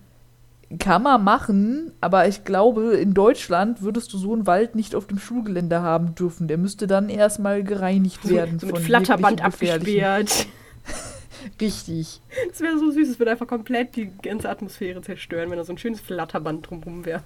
[0.78, 5.06] kann man machen, aber ich glaube, in Deutschland würdest du so einen Wald nicht auf
[5.06, 6.48] dem Schulgelände haben dürfen.
[6.48, 8.58] Der müsste dann erstmal gereinigt werden.
[8.58, 10.46] So mit Flatterband abgesperrt.
[11.60, 12.20] Richtig.
[12.48, 15.72] Das wäre so süß, es würde einfach komplett die ganze Atmosphäre zerstören, wenn da so
[15.72, 17.22] ein schönes Flatterband drumherum wäre.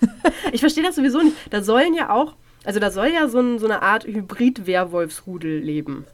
[0.52, 1.36] ich verstehe das sowieso nicht.
[1.50, 6.06] Da sollen ja auch, also da soll ja so, ein, so eine Art Hybrid-Werwolfsrudel leben.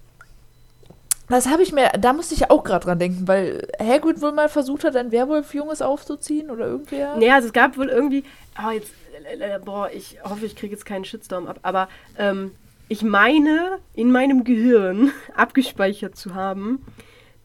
[1.29, 4.49] Das habe ich mir, da musste ich auch gerade dran denken, weil Hagrid wohl mal
[4.49, 7.17] versucht hat, ein Werwolf-Junges aufzuziehen oder irgendwer.
[7.17, 8.25] Naja, also es gab wohl irgendwie,
[8.63, 8.93] oh, jetzt,
[9.41, 11.89] äh, boah, ich hoffe, ich kriege jetzt keinen Shitstorm ab, aber
[12.19, 12.53] ähm,
[12.89, 16.85] ich meine, in meinem Gehirn abgespeichert zu haben,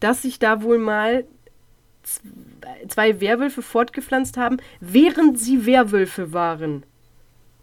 [0.00, 1.24] dass sich da wohl mal
[2.88, 6.84] zwei Werwölfe fortgepflanzt haben, während sie Werwölfe waren.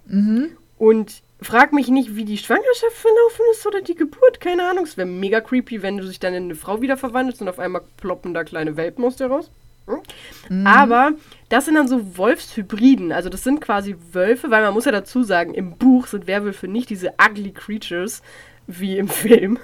[0.06, 0.56] Mhm.
[0.78, 4.84] Und frag mich nicht, wie die Schwangerschaft verlaufen ist oder die Geburt, keine Ahnung.
[4.84, 7.60] Es wäre mega creepy, wenn du dich dann in eine Frau wieder verwandelst und auf
[7.60, 9.52] einmal ploppen da kleine Welpen aus dir raus.
[9.88, 10.02] Hm?
[10.50, 10.68] Mhm.
[10.68, 11.12] Aber
[11.50, 13.12] das sind dann so Wolfshybriden.
[13.12, 16.68] Also das sind quasi Wölfe, weil man muss ja dazu sagen, im Buch sind Werwölfe
[16.68, 18.22] nicht diese ugly creatures
[18.68, 19.60] wie im Film.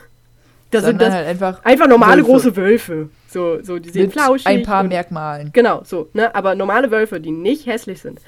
[0.71, 2.31] Das sind das halt einfach, einfach normale Wölfe.
[2.31, 3.09] große Wölfe.
[3.27, 4.47] So, so die sehen Mit flauschig.
[4.47, 5.51] Ein paar Merkmalen.
[5.53, 6.33] Genau, so, ne?
[6.33, 8.19] Aber normale Wölfe, die nicht hässlich sind.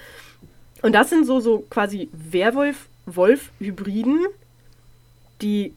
[0.84, 4.20] Und das sind so, so quasi Werwolf-Wolf-Hybriden,
[5.42, 5.74] die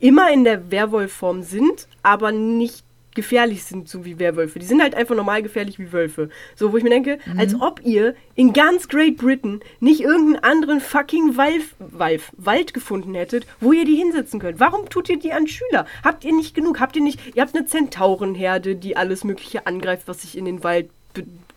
[0.00, 2.82] immer in der Werwolf-Form sind, aber nicht
[3.14, 4.58] gefährlich sind, so wie Werwölfe.
[4.58, 6.30] Die sind halt einfach normal gefährlich wie Wölfe.
[6.54, 7.38] So, wo ich mir denke, mhm.
[7.38, 13.14] als ob ihr in ganz Great Britain nicht irgendeinen anderen fucking Walf, Walf, Wald gefunden
[13.14, 14.60] hättet, wo ihr die hinsetzen könnt.
[14.60, 15.86] Warum tut ihr die an Schüler?
[16.04, 16.80] Habt ihr nicht genug?
[16.80, 20.62] Habt ihr nicht, ihr habt eine Zentaurenherde, die alles Mögliche angreift, was sich in den
[20.62, 20.90] Wald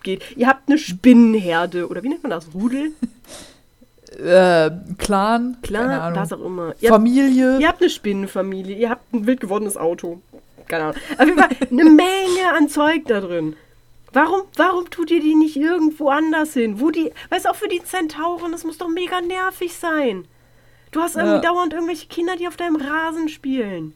[0.02, 0.24] geht.
[0.36, 2.54] Ihr habt eine Spinnenherde, oder wie nennt man das?
[2.54, 2.92] Rudel?
[4.14, 6.76] Äh, Clan, Clan, was auch immer.
[6.80, 7.54] Ihr Familie.
[7.54, 10.22] Habt, ihr habt eine Spinnenfamilie, ihr habt ein wild gewordenes Auto
[10.68, 10.98] keine Ahnung.
[11.18, 13.56] Auf jeden Fall eine Menge an Zeug da drin.
[14.12, 16.80] Warum, warum tut ihr die nicht irgendwo anders hin?
[16.80, 20.26] Wo die, weißt du, auch für die Zentauren, das muss doch mega nervig sein.
[20.92, 21.42] Du hast irgendwie ja.
[21.42, 23.94] dauernd irgendwelche Kinder, die auf deinem Rasen spielen.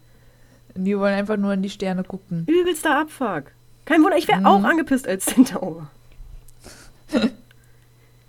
[0.74, 2.46] Die wollen einfach nur in die Sterne gucken.
[2.48, 3.52] Übelster Abfuck.
[3.86, 4.46] Kein Wunder, ich wäre mhm.
[4.48, 5.88] auch angepisst als Zentaur.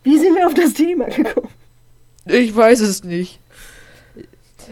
[0.02, 1.48] Wie sind wir auf das Thema gekommen?
[2.26, 3.40] Ich weiß es nicht.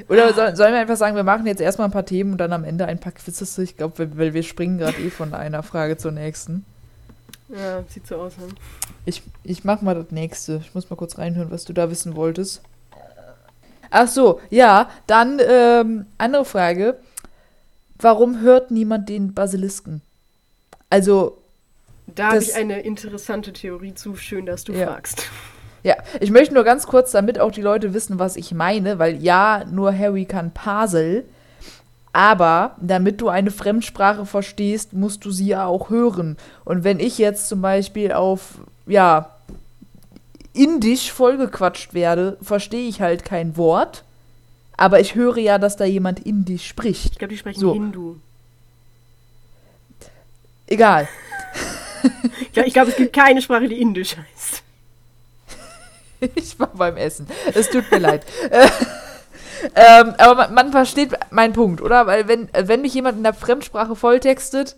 [0.08, 2.52] Oder soll, sollen wir einfach sagen, wir machen jetzt erstmal ein paar Themen und dann
[2.52, 3.58] am Ende ein paar Quizzes?
[3.58, 6.64] Ich glaube, weil wir springen gerade eh von einer Frage zur nächsten.
[7.48, 8.36] Ja, sieht so aus.
[8.38, 8.48] Ne?
[9.04, 10.60] Ich, ich mach mal das nächste.
[10.62, 12.62] Ich muss mal kurz reinhören, was du da wissen wolltest.
[13.90, 16.98] Ach so, ja, dann ähm, andere Frage.
[17.98, 20.02] Warum hört niemand den Basilisken?
[20.90, 21.38] Also.
[22.06, 24.16] Da habe ich eine interessante Theorie zu.
[24.16, 24.86] Schön, dass du ja.
[24.86, 25.28] fragst.
[25.86, 29.22] Ja, ich möchte nur ganz kurz, damit auch die Leute wissen, was ich meine, weil
[29.22, 31.24] ja, nur Harry kann Pasel,
[32.12, 36.38] aber damit du eine Fremdsprache verstehst, musst du sie ja auch hören.
[36.64, 38.54] Und wenn ich jetzt zum Beispiel auf,
[38.88, 39.30] ja,
[40.54, 44.02] Indisch vollgequatscht werde, verstehe ich halt kein Wort.
[44.76, 47.12] Aber ich höre ja, dass da jemand Indisch spricht.
[47.12, 47.74] Ich glaube, die sprechen so.
[47.74, 48.16] Hindu.
[50.66, 51.06] Egal.
[52.52, 54.64] ich glaube, es gibt keine Sprache, die Indisch heißt.
[56.34, 57.26] ich war beim Essen.
[57.54, 58.24] Es tut mir leid.
[59.74, 62.06] ähm, aber man, man, versteht meinen Punkt, oder?
[62.06, 64.76] Weil wenn, wenn mich jemand in der Fremdsprache volltextet,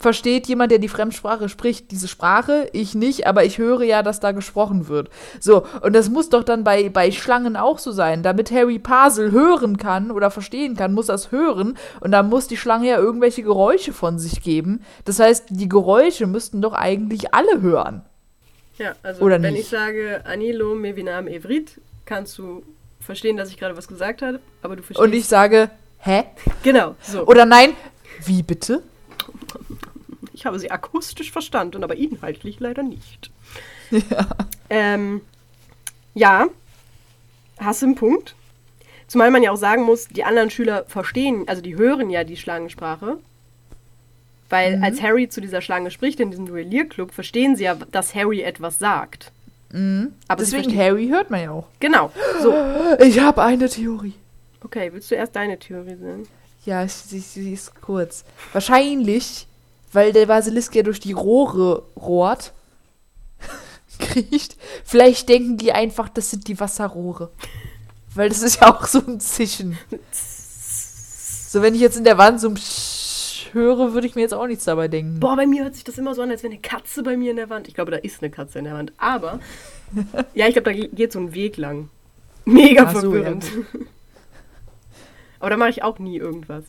[0.00, 4.18] versteht jemand, der die Fremdsprache spricht, diese Sprache, ich nicht, aber ich höre ja, dass
[4.18, 5.10] da gesprochen wird.
[5.40, 8.22] So, und das muss doch dann bei, bei Schlangen auch so sein.
[8.22, 12.56] Damit Harry Pasel hören kann oder verstehen kann, muss das hören und dann muss die
[12.56, 14.82] Schlange ja irgendwelche Geräusche von sich geben.
[15.04, 18.02] Das heißt, die Geräusche müssten doch eigentlich alle hören.
[18.80, 19.64] Ja, also Oder wenn nicht.
[19.64, 22.62] ich sage Anilo Mevinam Evrit, kannst du
[22.98, 25.04] verstehen, dass ich gerade was gesagt habe, aber du verstehst.
[25.04, 26.24] Und ich sage, hä?
[26.62, 27.26] Genau, so.
[27.26, 27.74] Oder nein,
[28.24, 28.82] wie bitte?
[30.32, 33.30] Ich habe sie akustisch verstanden, aber inhaltlich leider nicht.
[33.90, 34.28] Ja.
[34.68, 35.20] Ähm,
[36.14, 36.46] ja,
[37.58, 38.36] hast du einen Punkt?
[39.08, 42.36] Zumal man ja auch sagen muss, die anderen Schüler verstehen, also die hören ja die
[42.36, 43.18] Schlangensprache
[44.50, 44.84] weil mhm.
[44.84, 48.78] als Harry zu dieser Schlange spricht in diesem Duellierclub, verstehen sie ja, dass Harry etwas
[48.78, 49.32] sagt.
[49.72, 50.12] Mhm.
[50.28, 51.66] Aber Deswegen Harry hört man ja auch.
[51.78, 52.12] Genau.
[52.42, 52.52] So.
[53.04, 54.14] Ich habe eine Theorie.
[54.62, 56.26] Okay, willst du erst deine Theorie sehen?
[56.66, 58.24] Ja, sie, sie ist kurz.
[58.52, 59.46] Wahrscheinlich,
[59.92, 62.52] weil der Basilisk ja durch die Rohre rohrt,
[63.98, 64.56] kriecht.
[64.84, 67.30] Vielleicht denken die einfach, das sind die Wasserrohre.
[68.14, 69.78] Weil das ist ja auch so ein Zischen.
[71.48, 72.54] so, wenn ich jetzt in der Wand so ein
[73.54, 75.20] höre, würde ich mir jetzt auch nichts dabei denken.
[75.20, 77.30] Boah, bei mir hört sich das immer so an, als wäre eine Katze bei mir
[77.30, 77.68] in der Wand.
[77.68, 78.92] Ich glaube, da ist eine Katze in der Wand.
[78.98, 79.40] Aber,
[80.34, 81.88] ja, ich glaube, da geht so ein Weg lang.
[82.44, 83.44] Mega Ach verwirrend.
[83.44, 83.66] So, ja.
[85.40, 86.64] Aber da mache ich auch nie irgendwas.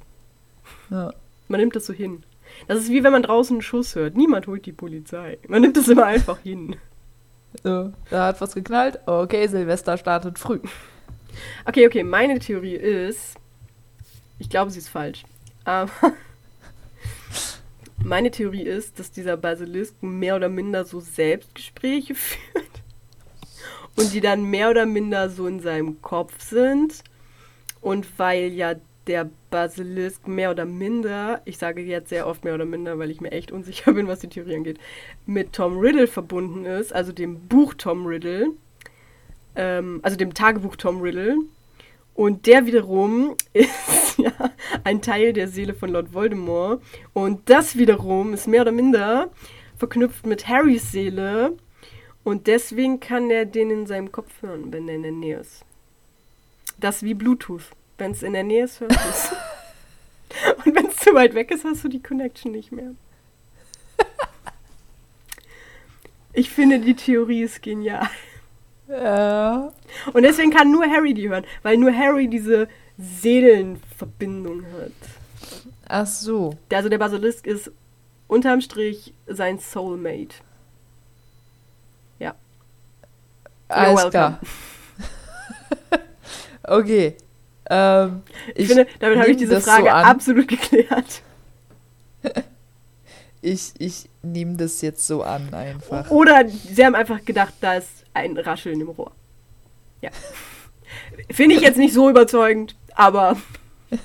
[0.90, 1.14] Ja.
[1.48, 2.24] Man nimmt das so hin.
[2.68, 4.16] Das ist wie wenn man draußen einen Schuss hört.
[4.16, 5.38] Niemand holt die Polizei.
[5.48, 6.76] Man nimmt es immer einfach hin.
[7.64, 9.00] So, da hat was geknallt.
[9.06, 10.62] Okay, Silvester startet früh.
[11.66, 13.36] Okay, okay, meine Theorie ist.
[14.40, 15.26] Ich glaube, sie ist falsch.
[15.66, 15.92] Aber
[18.04, 22.66] meine Theorie ist, dass dieser Basilisk mehr oder minder so Selbstgespräche führt.
[23.98, 27.04] Und die dann mehr oder minder so in seinem Kopf sind.
[27.82, 28.76] Und weil ja
[29.08, 33.20] der Basilisk mehr oder minder, ich sage jetzt sehr oft mehr oder minder, weil ich
[33.20, 34.80] mir echt unsicher bin, was die Theorie angeht,
[35.26, 38.52] mit Tom Riddle verbunden ist, also dem Buch Tom Riddle,
[39.56, 41.38] ähm, also dem Tagebuch Tom Riddle.
[42.14, 44.52] Und der wiederum ist ja
[44.84, 46.82] ein Teil der Seele von Lord Voldemort.
[47.14, 49.30] Und das wiederum ist mehr oder minder
[49.78, 51.58] verknüpft mit Harrys Seele.
[52.24, 55.66] Und deswegen kann er den in seinem Kopf hören, wenn er in der Nähe ist.
[56.80, 57.64] Das ist wie Bluetooth.
[57.98, 59.32] Wenn es in der Nähe ist, hörst du es.
[60.66, 62.92] Und wenn es zu weit weg ist, hast du die Connection nicht mehr.
[66.34, 68.10] Ich finde, die Theorie ist genial.
[68.88, 69.72] Ja.
[70.14, 72.68] Und deswegen kann nur Harry die hören, weil nur Harry diese
[73.02, 74.92] Seelenverbindung hat.
[75.88, 76.58] Ach so.
[76.70, 77.72] Der- Also der Basilisk ist
[78.28, 80.36] unterm Strich sein Soulmate.
[82.20, 82.36] Ja.
[83.68, 84.10] Alles welcome.
[84.12, 84.40] klar.
[86.80, 87.16] okay.
[87.70, 88.22] Ähm,
[88.56, 91.22] Ich, finde, damit habe ich diese Frage so absolut geklärt.
[93.44, 96.12] Ich, ich nehme das jetzt so an einfach.
[96.12, 99.12] Oder sie haben einfach gedacht, da ist ein Rascheln im Rohr.
[100.02, 100.12] Ja.
[101.32, 103.38] Finde ich jetzt nicht so überzeugend, aber.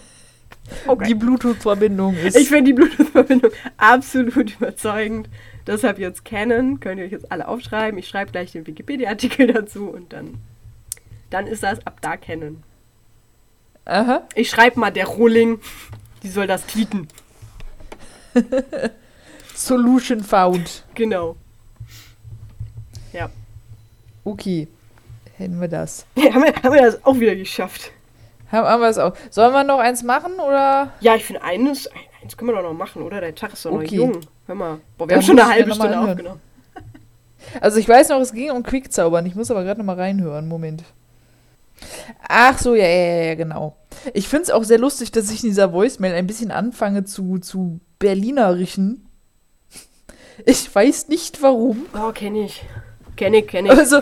[0.89, 1.05] Okay.
[1.07, 2.37] Die Bluetooth-Verbindung ist.
[2.37, 5.29] Ich finde die Bluetooth-Verbindung absolut überzeugend.
[5.65, 7.99] Deshalb jetzt kennen, könnt ihr euch jetzt alle aufschreiben.
[7.99, 10.39] Ich schreibe gleich den Wikipedia-Artikel dazu und dann,
[11.31, 12.65] dann ist das ab da kennen.
[13.85, 14.27] Aha.
[14.35, 15.61] Ich schreibe mal der Rolling,
[16.25, 17.07] die soll das tweeten.
[19.55, 20.85] Solution found.
[20.95, 21.37] Genau.
[23.13, 23.31] Ja.
[24.25, 24.69] Okay.
[25.37, 26.07] Hätten wir das.
[26.17, 27.93] haben, wir, haben wir das auch wieder geschafft.
[28.53, 29.15] Haben, wir es auch.
[29.31, 30.93] Sollen wir noch eins machen oder?
[31.01, 31.89] Ja, ich finde, eines,
[32.23, 33.21] eins können wir doch noch machen, oder?
[33.21, 33.85] Der Tag ist doch Okay.
[33.85, 34.21] noch jung.
[34.47, 34.79] Hör mal.
[34.97, 36.11] Boah, wir Dann haben schon eine halbe Stunde anhören.
[36.11, 36.41] aufgenommen.
[37.61, 39.25] Also ich weiß noch, es ging um Quickzaubern.
[39.27, 40.49] Ich muss aber gerade noch mal reinhören.
[40.49, 40.83] Moment.
[42.29, 43.77] Ach so, ja, ja, ja, ja, genau.
[44.15, 47.39] Ich finde es auch sehr lustig, dass ich in dieser Voicemail ein bisschen anfange zu,
[47.39, 49.07] zu Berlinerischen.
[50.45, 51.87] Ich weiß nicht warum.
[51.95, 52.65] Oh, kenne ich.
[53.17, 53.79] Kenne ich, kenne ich.
[53.79, 54.01] Also,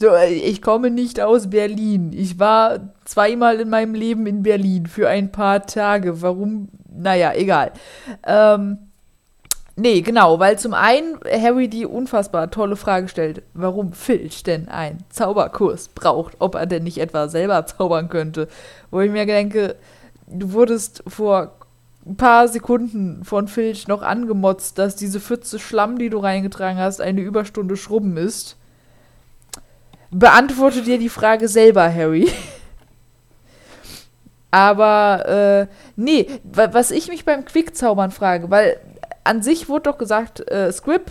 [0.00, 2.12] so, ich komme nicht aus Berlin.
[2.12, 6.20] Ich war zweimal in meinem Leben in Berlin für ein paar Tage.
[6.20, 6.68] Warum?
[6.90, 7.72] Naja, egal.
[8.26, 8.78] Ähm,
[9.76, 14.98] nee, genau, weil zum einen Harry die unfassbar tolle Frage stellt, warum Filch denn einen
[15.10, 18.48] Zauberkurs braucht, ob er denn nicht etwa selber zaubern könnte.
[18.90, 19.76] Wo ich mir denke,
[20.26, 21.52] du wurdest vor
[22.04, 27.00] ein paar Sekunden von Filch noch angemotzt, dass diese Pfütze Schlamm, die du reingetragen hast,
[27.00, 28.56] eine Überstunde Schrubben ist.
[30.16, 32.30] Beantworte dir die Frage selber, Harry.
[34.50, 38.78] Aber, äh, nee, wa- was ich mich beim Quickzaubern frage, weil
[39.24, 41.10] an sich wurde doch gesagt, äh, Squib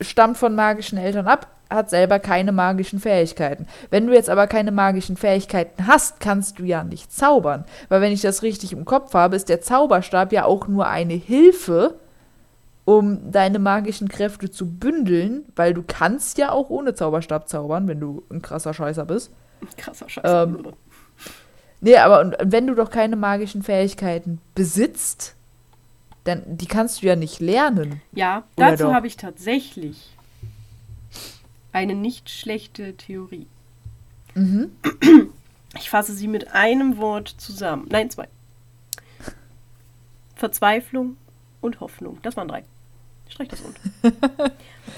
[0.00, 3.66] stammt von magischen Eltern ab, hat selber keine magischen Fähigkeiten.
[3.90, 7.64] Wenn du jetzt aber keine magischen Fähigkeiten hast, kannst du ja nicht zaubern.
[7.90, 11.14] Weil wenn ich das richtig im Kopf habe, ist der Zauberstab ja auch nur eine
[11.14, 11.94] Hilfe,
[12.84, 18.00] um deine magischen Kräfte zu bündeln, weil du kannst ja auch ohne Zauberstab zaubern, wenn
[18.00, 19.30] du ein krasser Scheißer bist.
[19.76, 20.24] Krasser Scheiß.
[20.24, 20.72] Ähm,
[21.84, 25.34] Nee, aber und, wenn du doch keine magischen Fähigkeiten besitzt,
[26.22, 28.00] dann die kannst du ja nicht lernen.
[28.12, 30.16] ja, dazu habe ich tatsächlich
[31.72, 33.48] eine nicht schlechte Theorie.
[34.34, 34.70] Mhm.
[35.76, 37.86] Ich fasse sie mit einem Wort zusammen.
[37.90, 38.28] Nein, zwei.
[40.36, 41.16] Verzweiflung
[41.60, 42.18] und Hoffnung.
[42.22, 42.62] Das waren drei.
[43.32, 43.92] Streich das unten.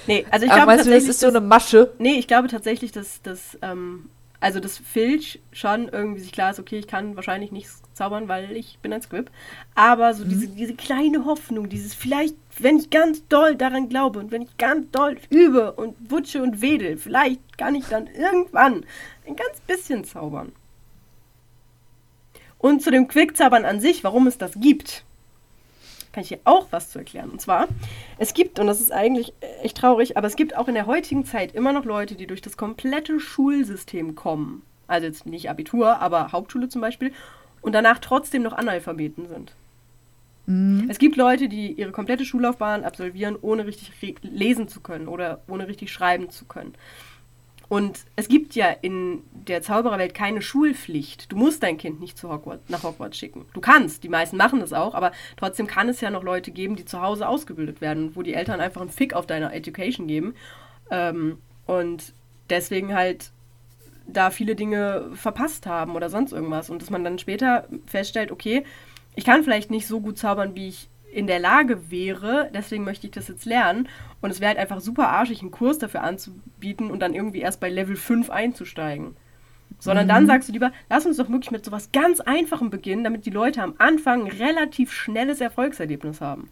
[0.07, 1.93] nee, also ich Aber glaube meinst du, das tatsächlich, ist so eine Masche?
[1.99, 4.09] Nee, ich glaube tatsächlich, dass das, ähm,
[4.41, 8.51] also dass Filch schon irgendwie sich klar ist, okay, ich kann wahrscheinlich nichts zaubern, weil
[8.51, 9.31] ich bin ein Squib.
[9.73, 14.31] Aber so diese, diese kleine Hoffnung, dieses vielleicht, wenn ich ganz doll daran glaube und
[14.31, 18.85] wenn ich ganz doll übe und wutsche und wedel, vielleicht kann ich dann irgendwann
[19.25, 20.51] ein ganz bisschen zaubern.
[22.57, 25.05] Und zu dem Quickzaubern an sich, warum es das gibt,
[26.15, 27.29] kann ich hier auch was zu erklären.
[27.29, 27.67] Und zwar,
[28.17, 31.25] es gibt, und das ist eigentlich echt traurig, aber es gibt auch in der heutigen
[31.25, 34.61] Zeit immer noch Leute, die durch das komplette Schulsystem kommen.
[34.87, 37.11] Also jetzt nicht Abitur, aber Hauptschule zum Beispiel.
[37.61, 39.51] Und danach trotzdem noch Analphabeten sind.
[40.45, 40.87] Mhm.
[40.89, 45.67] Es gibt Leute, die ihre komplette Schullaufbahn absolvieren, ohne richtig lesen zu können oder ohne
[45.67, 46.75] richtig schreiben zu können.
[47.67, 51.31] Und es gibt ja in der Zaubererwelt keine Schulpflicht.
[51.31, 53.45] Du musst dein Kind nicht zu Hogwarts, nach Hogwarts schicken.
[53.53, 56.75] Du kannst, die meisten machen das auch, aber trotzdem kann es ja noch Leute geben,
[56.75, 60.35] die zu Hause ausgebildet werden, wo die Eltern einfach einen Fick auf deine Education geben.
[60.91, 62.13] Ähm, und
[62.49, 63.31] deswegen halt
[64.07, 66.69] da viele Dinge verpasst haben oder sonst irgendwas.
[66.69, 68.63] Und dass man dann später feststellt, okay,
[69.15, 73.07] ich kann vielleicht nicht so gut zaubern, wie ich in der Lage wäre, deswegen möchte
[73.07, 73.87] ich das jetzt lernen.
[74.21, 77.61] Und es wäre halt einfach super arschig, einen Kurs dafür anzubieten und dann irgendwie erst
[77.61, 79.15] bei Level 5 einzusteigen.
[79.79, 80.09] Sondern mhm.
[80.09, 83.31] dann sagst du lieber, lass uns doch wirklich mit sowas ganz Einfachem beginnen, damit die
[83.31, 86.49] Leute am Anfang ein relativ schnelles Erfolgserlebnis haben.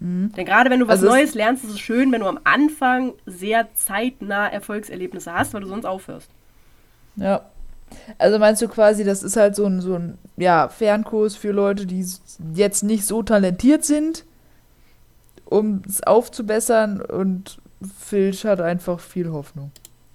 [0.00, 0.32] Mhm.
[0.36, 3.12] Denn gerade wenn du was also Neues lernst, ist es schön, wenn du am Anfang
[3.26, 6.30] sehr zeitnah Erfolgserlebnisse hast, weil du sonst aufhörst.
[7.14, 7.42] Ja.
[8.18, 11.86] Also meinst du quasi, das ist halt so ein, so ein ja, Fernkurs für Leute,
[11.86, 12.04] die
[12.54, 14.24] jetzt nicht so talentiert sind,
[15.44, 17.58] um es aufzubessern und
[17.98, 19.70] Filch hat einfach viel Hoffnung.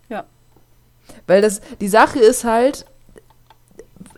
[0.10, 0.26] Ja.
[1.28, 2.86] Weil das, die Sache ist halt,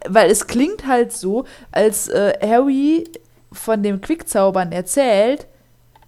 [0.08, 3.06] weil es klingt halt so, als äh, Harry
[3.52, 5.48] von dem Quickzaubern erzählt,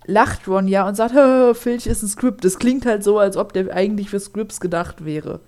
[0.06, 1.14] lacht Ron ja und sagt,
[1.58, 2.44] Filch ist ein Script.
[2.46, 5.40] Das klingt halt so, als ob der eigentlich für Scripts gedacht wäre.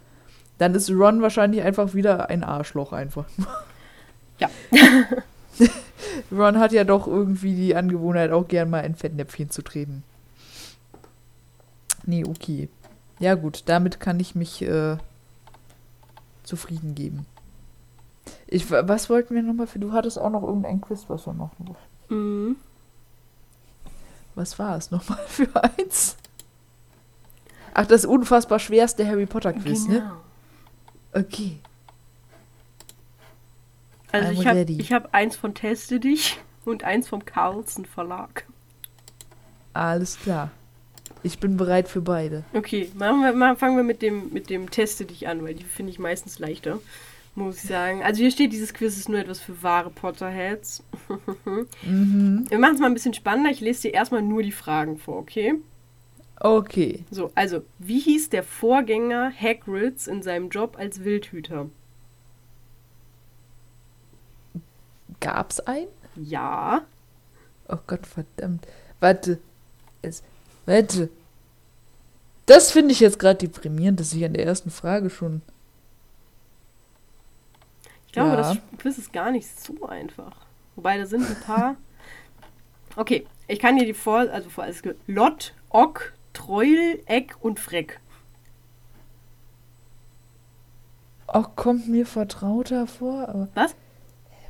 [0.63, 3.25] Dann ist Ron wahrscheinlich einfach wieder ein Arschloch einfach.
[4.39, 4.49] Ja.
[6.31, 10.05] Ron hat ja doch irgendwie die Angewohnheit, auch gern mal in Fettnäpfchen zu treten.
[12.05, 12.69] Nee, okay.
[13.19, 14.95] Ja, gut, damit kann ich mich äh,
[16.43, 17.25] zufrieden geben.
[18.47, 19.79] Ich, was wollten wir nochmal für.
[19.79, 22.15] Du hattest auch noch irgendein Quiz, was wir machen wollten.
[22.15, 22.55] Mhm.
[24.33, 26.15] Was war es nochmal für eins?
[27.73, 29.95] Ach, das unfassbar schwerste Harry Potter Quiz, ne?
[29.95, 30.05] genau.
[30.05, 30.22] ne?
[31.13, 31.59] Okay.
[34.11, 38.45] Also I'm ich habe hab eins von Teste dich und eins vom Carlsen Verlag.
[39.73, 40.51] Alles klar.
[41.23, 42.43] Ich bin bereit für beide.
[42.53, 45.63] Okay, machen wir, mal, fangen wir mit dem, mit dem Teste dich an, weil die
[45.63, 46.79] finde ich meistens leichter,
[47.33, 48.03] muss ich sagen.
[48.03, 50.83] Also hier steht, dieses Quiz ist nur etwas für wahre Potterheads.
[51.83, 52.45] mhm.
[52.49, 53.51] Wir machen es mal ein bisschen spannender.
[53.51, 55.55] Ich lese dir erstmal nur die Fragen vor, okay?
[56.43, 57.05] Okay.
[57.09, 61.69] So, also, wie hieß der Vorgänger Hagrids in seinem Job als Wildhüter?
[65.21, 65.87] Gab's einen?
[66.17, 66.85] Ja.
[67.69, 68.67] Oh Gott, verdammt.
[68.99, 69.39] Warte.
[70.01, 70.21] Es,
[70.65, 71.09] warte.
[72.45, 75.41] Das finde ich jetzt gerade deprimierend, dass ich an der ersten Frage schon.
[78.07, 78.35] Ich glaube, ja.
[78.35, 80.35] das Quiz ist gar nicht so einfach.
[80.75, 81.77] Wobei, da sind ein paar.
[82.97, 87.99] Okay, ich kann dir die vor, also vor alles Lot, Ock, Treul, Eck und Freck.
[91.27, 93.27] Ach, kommt mir vertrauter vor.
[93.27, 93.75] Aber Was?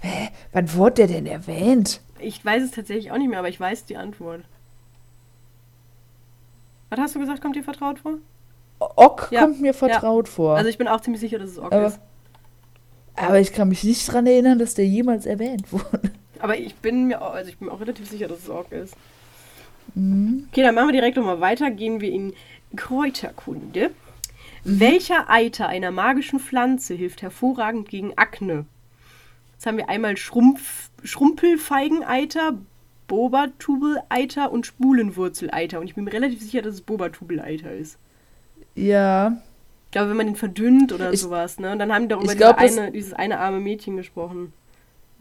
[0.02, 0.30] Hä?
[0.52, 2.02] Wann wurde der denn erwähnt?
[2.19, 4.41] Ich weiß es tatsächlich auch nicht mehr, aber ich weiß die Antwort.
[6.89, 8.17] Was hast du gesagt, kommt dir vertraut vor?
[8.80, 9.41] Ock ja.
[9.41, 10.34] kommt mir vertraut ja.
[10.34, 10.58] vor.
[10.58, 12.00] Also ich bin auch ziemlich sicher, dass es Ock aber, ist.
[13.15, 16.12] Aber ich kann mich nicht daran erinnern, dass der jemals erwähnt wurde.
[16.39, 18.96] Aber ich bin mir auch, also ich bin auch relativ sicher, dass es Ock ist.
[19.96, 20.48] Mhm.
[20.52, 21.72] Okay, dann machen wir direkt nochmal weiter.
[21.72, 22.34] Gehen wir in
[22.76, 23.91] Kräuterkunde.
[24.63, 24.80] Mhm.
[24.80, 28.65] Welcher Eiter einer magischen Pflanze hilft hervorragend gegen Akne?
[29.54, 32.58] Jetzt haben wir einmal Schrumpf, Schrumpelfeigeneiter,
[33.08, 35.80] Bobatubeleiter und Spulenwurzeleiter.
[35.80, 37.98] Und ich bin mir relativ sicher, dass es Bobatubeleiter ist.
[38.76, 39.38] Ja.
[39.86, 41.72] Ich glaube, wenn man den verdünnt oder ich, sowas, ne?
[41.72, 44.52] Und dann haben die darüber glaub, diese eine, dieses eine arme Mädchen gesprochen.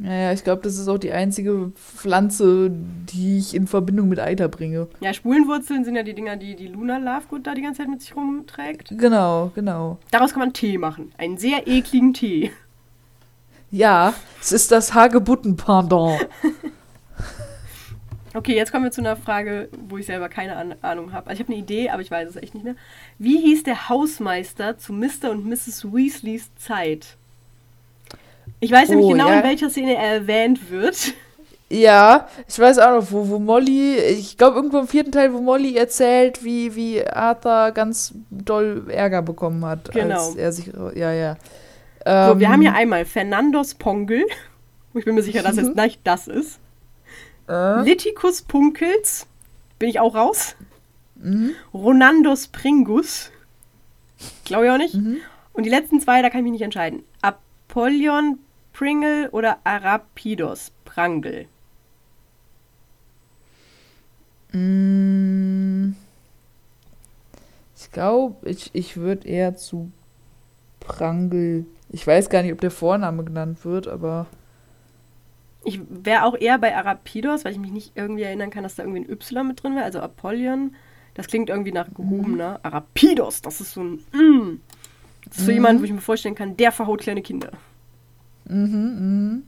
[0.03, 4.49] Naja, ich glaube, das ist auch die einzige Pflanze, die ich in Verbindung mit Eiter
[4.49, 4.88] bringe.
[5.01, 8.01] Ja, Spulenwurzeln sind ja die Dinger, die die Luna Lovegood da die ganze Zeit mit
[8.01, 8.99] sich rumträgt.
[8.99, 9.99] Genau, genau.
[10.11, 11.12] Daraus kann man Tee machen.
[11.19, 12.51] Einen sehr ekligen Tee.
[13.71, 16.27] Ja, es ist das Hagebutten-Pendant.
[18.35, 21.29] okay, jetzt kommen wir zu einer Frage, wo ich selber keine Ahnung habe.
[21.29, 22.75] Also ich habe eine Idee, aber ich weiß es echt nicht mehr.
[23.19, 25.31] Wie hieß der Hausmeister zu Mr.
[25.31, 25.93] und Mrs.
[25.93, 27.19] Weasleys Zeit?
[28.61, 29.38] Ich weiß oh, nämlich genau, ja.
[29.38, 31.14] in welcher Szene er erwähnt wird.
[31.72, 35.40] Ja, ich weiß auch noch, wo, wo Molly, ich glaube irgendwo im vierten Teil, wo
[35.40, 39.90] Molly erzählt, wie, wie Arthur ganz doll Ärger bekommen hat.
[39.90, 40.26] Genau.
[40.26, 41.37] Als er sich, ja, ja.
[42.05, 44.24] Ähm, so, wir haben hier einmal Fernandos Pongel.
[44.94, 46.61] Ich bin mir sicher, dass es nicht das ist.
[47.48, 47.81] Äh?
[47.81, 49.26] Liticus Punkels.
[49.78, 50.55] Bin ich auch raus.
[51.14, 51.52] Mhm.
[51.72, 53.31] Ronandos Pringus.
[54.45, 54.95] Glaube ich auch nicht.
[54.95, 55.16] Mhm.
[55.55, 57.05] Und die letzten zwei, da kann ich mich nicht entscheiden.
[57.73, 58.39] Apollyon
[58.75, 61.47] Pringle oder Arapidos Prangel.
[64.53, 65.95] Mm.
[67.77, 69.91] Ich glaube, ich, ich würde eher zu
[70.81, 74.27] Prangel ich weiß gar nicht, ob der Vorname genannt wird, aber.
[75.64, 78.83] Ich wäre auch eher bei Arapidos, weil ich mich nicht irgendwie erinnern kann, dass da
[78.83, 80.75] irgendwie ein Y mit drin wäre, also Apollyon.
[81.14, 82.59] Das klingt irgendwie nach gehobener.
[82.62, 84.01] Arapidos, das ist so ein.
[84.12, 84.61] Mm.
[85.33, 87.53] Das ist so jemand, wo ich mir vorstellen kann, der verhaut kleine Kinder.
[88.45, 89.43] Mhm, mhm.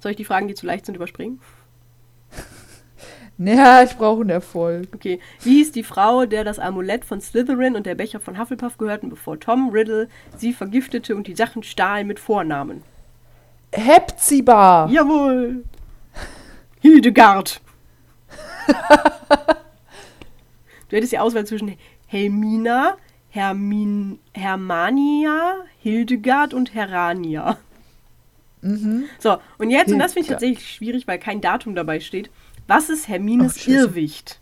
[0.00, 1.40] Soll ich die Fragen, die zu leicht sind, überspringen?
[3.38, 4.88] Ja, ich brauche einen Erfolg.
[4.94, 5.18] Okay.
[5.40, 9.08] Wie hieß die Frau, der das Amulett von Slytherin und der Becher von Hufflepuff gehörten,
[9.08, 12.82] bevor Tom Riddle sie vergiftete und die Sachen stahl mit Vornamen?
[13.72, 14.86] Hepzibah.
[14.92, 15.64] Jawohl!
[16.80, 17.62] Hildegard!
[20.88, 21.76] du hättest die Auswahl zwischen
[22.12, 22.98] Helmina,
[23.30, 27.56] Hermin, Hermania, Hildegard und Herania.
[28.60, 29.04] Mhm.
[29.18, 32.30] So, und jetzt, und das finde ich tatsächlich schwierig, weil kein Datum dabei steht.
[32.66, 33.66] Was ist Hermines Ach.
[33.66, 34.40] Irrwicht?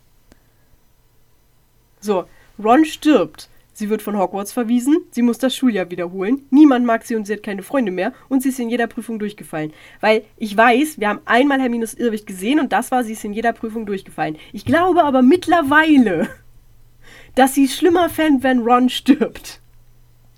[2.00, 2.24] So,
[2.58, 3.48] Ron stirbt.
[3.72, 7.34] Sie wird von Hogwarts verwiesen, sie muss das Schuljahr wiederholen, niemand mag sie und sie
[7.34, 9.72] hat keine Freunde mehr und sie ist in jeder Prüfung durchgefallen.
[10.00, 13.32] Weil ich weiß, wir haben einmal Hermines Irrwicht gesehen und das war, sie ist in
[13.32, 14.36] jeder Prüfung durchgefallen.
[14.52, 16.28] Ich glaube aber mittlerweile,
[17.34, 19.61] dass sie schlimmer fände, wenn Ron stirbt.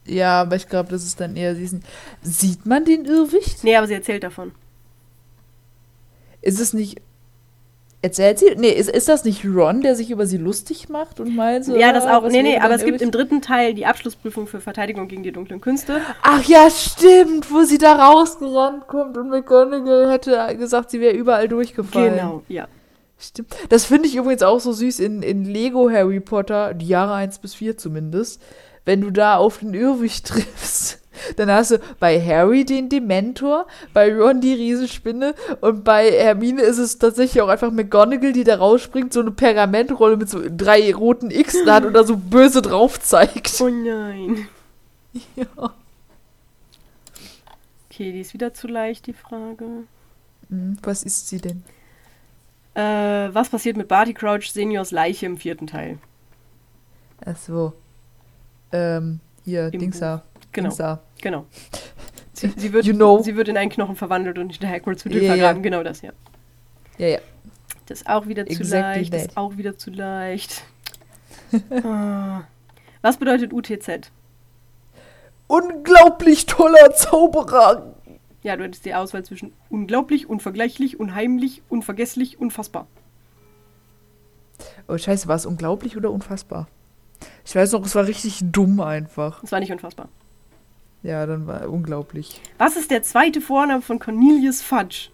[0.04, 1.82] Ja, aber ich glaube, das ist dann eher diesen.
[2.22, 3.62] Sieht man den Irrwicht?
[3.62, 4.52] Nee, aber sie erzählt davon.
[6.40, 7.00] Ist es nicht.
[8.04, 8.56] Erzählt sie?
[8.56, 11.76] Nee, ist, ist das nicht Ron, der sich über sie lustig macht und meint so.
[11.76, 12.28] Ja, das auch.
[12.28, 15.60] Nee, nee, aber es gibt im dritten Teil die Abschlussprüfung für Verteidigung gegen die dunklen
[15.60, 16.00] Künste.
[16.20, 21.46] Ach ja, stimmt, wo sie da rausgerannt kommt und McGonagall hätte gesagt, sie wäre überall
[21.46, 22.16] durchgefallen.
[22.16, 22.66] Genau, ja.
[23.22, 23.54] Stimmt.
[23.68, 27.38] Das finde ich übrigens auch so süß in, in Lego Harry Potter, die Jahre 1
[27.38, 28.42] bis 4 zumindest.
[28.84, 30.98] Wenn du da auf den Irrwicht triffst,
[31.36, 36.78] dann hast du bei Harry den Dementor, bei Ron die Riesenspinne und bei Hermine ist
[36.78, 41.30] es tatsächlich auch einfach McGonagall, die da rausspringt, so eine Pergamentrolle mit so drei roten
[41.30, 43.60] X da hat und da so böse drauf zeigt.
[43.60, 44.48] Oh nein.
[45.36, 45.74] Ja.
[47.90, 49.66] Okay, die ist wieder zu leicht, die Frage.
[50.48, 51.62] Hm, Was ist sie denn?
[52.74, 52.80] Äh,
[53.34, 55.98] was passiert mit Barty Crouch Seniors Leiche im vierten Teil?
[57.24, 57.72] Ach so.
[58.72, 60.22] Ähm, hier, Im Dings da.
[60.52, 61.00] Genau, Dings da.
[61.20, 61.46] genau.
[62.34, 63.22] Sie, sie, wird, You know.
[63.22, 65.28] sie wird in einen Knochen verwandelt und in Hagrids Hütte ja.
[65.28, 65.62] vergraben.
[65.62, 66.10] Genau das, ja.
[66.98, 67.18] Ja, ja.
[67.86, 69.14] Das ist auch wieder zu Exactly leicht.
[69.14, 69.30] Das that.
[69.30, 70.62] ist auch wieder zu leicht.
[71.84, 72.42] Ah.
[73.02, 74.10] Was bedeutet UTZ?
[75.46, 77.94] Unglaublich toller Zauberer.
[78.42, 82.88] Ja, du hättest die Auswahl zwischen unglaublich, unvergleichlich, unheimlich, unvergesslich, unfassbar.
[84.88, 86.68] Oh, scheiße, war es unglaublich oder unfassbar?
[87.44, 89.40] Ich weiß noch, es war richtig dumm einfach.
[89.40, 90.08] Das war nicht unfassbar.
[91.02, 92.40] Ja, dann war unglaublich.
[92.58, 95.10] Was ist der zweite Vorname von Cornelius Fudge?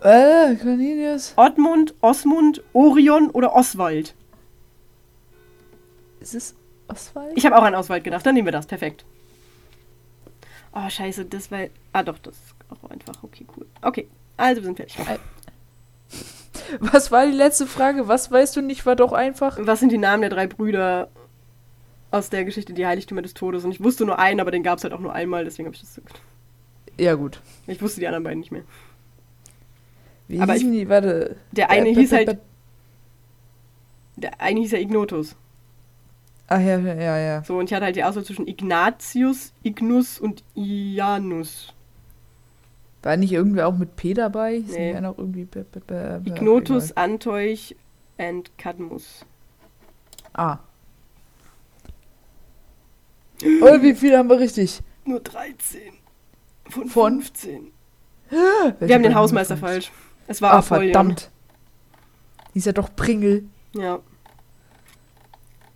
[0.00, 1.32] Äh, Cornelius.
[1.36, 4.14] Ottmund, Osmund, Orion oder Oswald?
[6.20, 6.54] Ist es
[6.88, 7.32] Oswald?
[7.36, 8.66] Ich habe auch an Oswald gedacht, dann nehmen wir das.
[8.66, 9.04] Perfekt.
[10.74, 11.66] Oh, scheiße, das war.
[11.92, 13.14] Ah, doch, das ist auch einfach.
[13.22, 13.66] Okay, cool.
[13.80, 14.96] Okay, also wir sind fertig.
[16.80, 18.08] Was war die letzte Frage?
[18.08, 19.58] Was weißt du nicht, war doch einfach.
[19.60, 21.08] Was sind die Namen der drei Brüder
[22.10, 23.64] aus der Geschichte Die Heiligtümer des Todes?
[23.64, 25.74] Und ich wusste nur einen, aber den gab es halt auch nur einmal, deswegen habe
[25.76, 26.00] ich das.
[26.98, 27.40] Ja, gut.
[27.66, 28.62] Ich wusste die anderen beiden nicht mehr.
[30.28, 30.88] Wie Aber hießen die?
[30.88, 31.36] Warte.
[31.52, 32.38] Der eine Äh, hieß halt.
[34.16, 35.36] Der eine hieß ja Ignotus.
[36.46, 37.44] Ach ja, ja, ja.
[37.44, 41.72] So, und ich hatte halt die Auswahl zwischen Ignatius, Ignus und Ianus.
[43.02, 44.56] War nicht irgendwer auch mit P dabei?
[44.56, 44.96] Hieß Nee.
[44.98, 45.44] auch irgendwie.
[45.44, 47.04] b- b- b- Ignotus, egal.
[47.04, 47.74] Anteuch
[48.18, 49.24] and Cadmus.
[50.32, 50.58] Ah.
[53.62, 54.80] Oh, wie viele haben wir richtig?
[55.04, 55.80] Nur 13
[56.70, 57.12] von, Von?
[57.20, 57.70] 15.
[58.30, 59.92] Welche Wir haben den Hausmeister falsch.
[60.26, 60.92] Es war Ah, Apollyon.
[60.92, 61.30] verdammt.
[62.54, 63.44] Hieß ja doch Pringel.
[63.74, 63.98] Ja.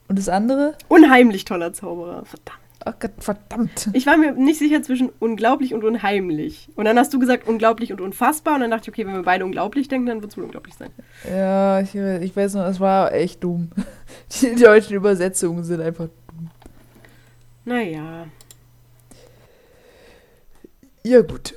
[0.09, 0.75] Und das andere?
[0.89, 2.25] Unheimlich toller Zauberer.
[2.25, 2.59] Verdammt.
[2.85, 3.91] Ach Gott, verdammt.
[3.93, 6.69] Ich war mir nicht sicher zwischen unglaublich und unheimlich.
[6.77, 8.55] Und dann hast du gesagt unglaublich und unfassbar.
[8.55, 10.75] Und dann dachte ich, okay, wenn wir beide unglaublich denken, dann wird es wohl unglaublich
[10.75, 10.91] sein.
[11.29, 13.71] Ja, ich, ich weiß noch, es war echt dumm.
[14.41, 16.51] Die deutschen Übersetzungen sind einfach dumm.
[17.65, 18.27] Naja.
[21.03, 21.55] Ja, gut.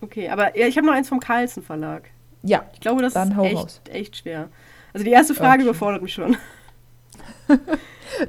[0.00, 2.10] Okay, aber ja, ich habe noch eins vom Carlsen Verlag.
[2.42, 3.80] Ja, Ich glaube, das ist echt, raus.
[3.90, 4.48] echt schwer.
[4.92, 5.70] Also die erste Frage Okay.
[5.70, 6.36] überfordert mich schon.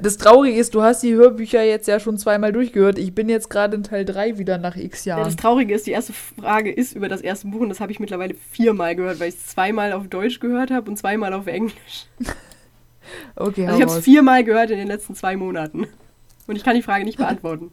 [0.00, 2.98] das Traurige ist, du hast die Hörbücher jetzt ja schon zweimal durchgehört.
[2.98, 5.26] Ich bin jetzt gerade in Teil 3 wieder nach x Ja, Jahren.
[5.26, 8.00] das Traurige ist, die erste Frage ist über das erste Buch und das habe ich
[8.00, 12.06] mittlerweile viermal gehört, weil ich es zweimal auf Deutsch gehört habe und zweimal auf Englisch.
[13.36, 15.86] okay, Also ich habe es viermal gehört in den letzten zwei Monaten.
[16.46, 17.72] Und ich kann die Frage nicht beantworten.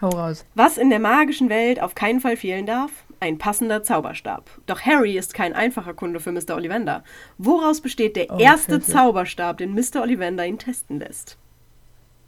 [0.00, 0.44] Hau raus.
[0.54, 2.90] Was in der magischen Welt auf keinen Fall fehlen darf?
[3.18, 4.50] Ein passender Zauberstab.
[4.66, 6.54] Doch Harry ist kein einfacher Kunde für Mr.
[6.54, 7.02] Ollivander.
[7.38, 8.92] Woraus besteht der Oh, erste Scheiße.
[8.92, 10.02] Zauberstab, den Mr.
[10.02, 11.38] Ollivander ihn testen lässt?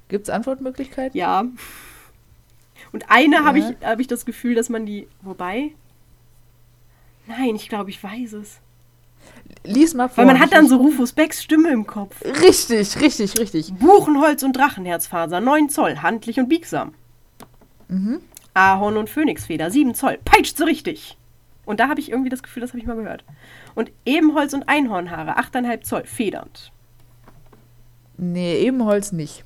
[0.09, 1.19] Gibt's Antwortmöglichkeiten?
[1.19, 1.45] Ja.
[2.93, 3.71] Und eine habe Ja.
[3.71, 5.07] ich, hab ich das Gefühl, dass man die.
[5.23, 5.73] Wobei.
[7.27, 8.61] Nein, ich glaube, ich weiß es.
[9.65, 10.19] Lies mal vor.
[10.19, 12.25] Weil man hat dann so Rufus Becks Stimme im Kopf.
[12.25, 13.75] Richtig, richtig, richtig.
[13.75, 16.95] Buchenholz und Drachenherzfaser, 9 Zoll, handlich und biegsam.
[17.89, 18.21] Mhm.
[18.59, 21.17] Ahorn und Phönixfeder, 7 Zoll, peitscht so richtig.
[21.65, 23.25] Und da habe ich irgendwie das Gefühl, das habe ich mal gehört.
[23.75, 26.73] Und Ebenholz und Einhornhaare, 8,5 Zoll, federnd.
[28.17, 29.45] Nee, Ebenholz nicht.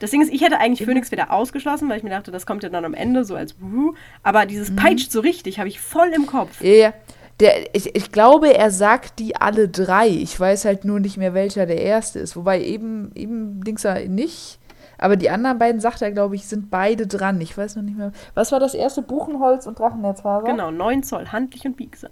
[0.00, 2.68] Das Ding ist, ich hätte eigentlich Phönixfeder ausgeschlossen, weil ich mir dachte, das kommt ja
[2.68, 3.94] dann am Ende so als Wuhu.
[4.24, 6.60] Aber dieses peitscht so richtig, habe ich voll im Kopf.
[6.60, 6.94] Ja, ja.
[7.38, 10.08] Der, ich, ich glaube, er sagt die alle drei.
[10.08, 12.34] Ich weiß halt nur nicht mehr, welcher der erste ist.
[12.34, 14.58] Wobei eben, eben Dings er nicht.
[14.98, 17.40] Aber die anderen beiden, sagt er, glaube ich, sind beide dran.
[17.40, 18.12] Ich weiß noch nicht mehr.
[18.34, 19.00] Was war das erste?
[19.02, 20.44] Buchenholz und Drachenherzfaser?
[20.44, 22.10] Genau, 9 Zoll, handlich und biegsam.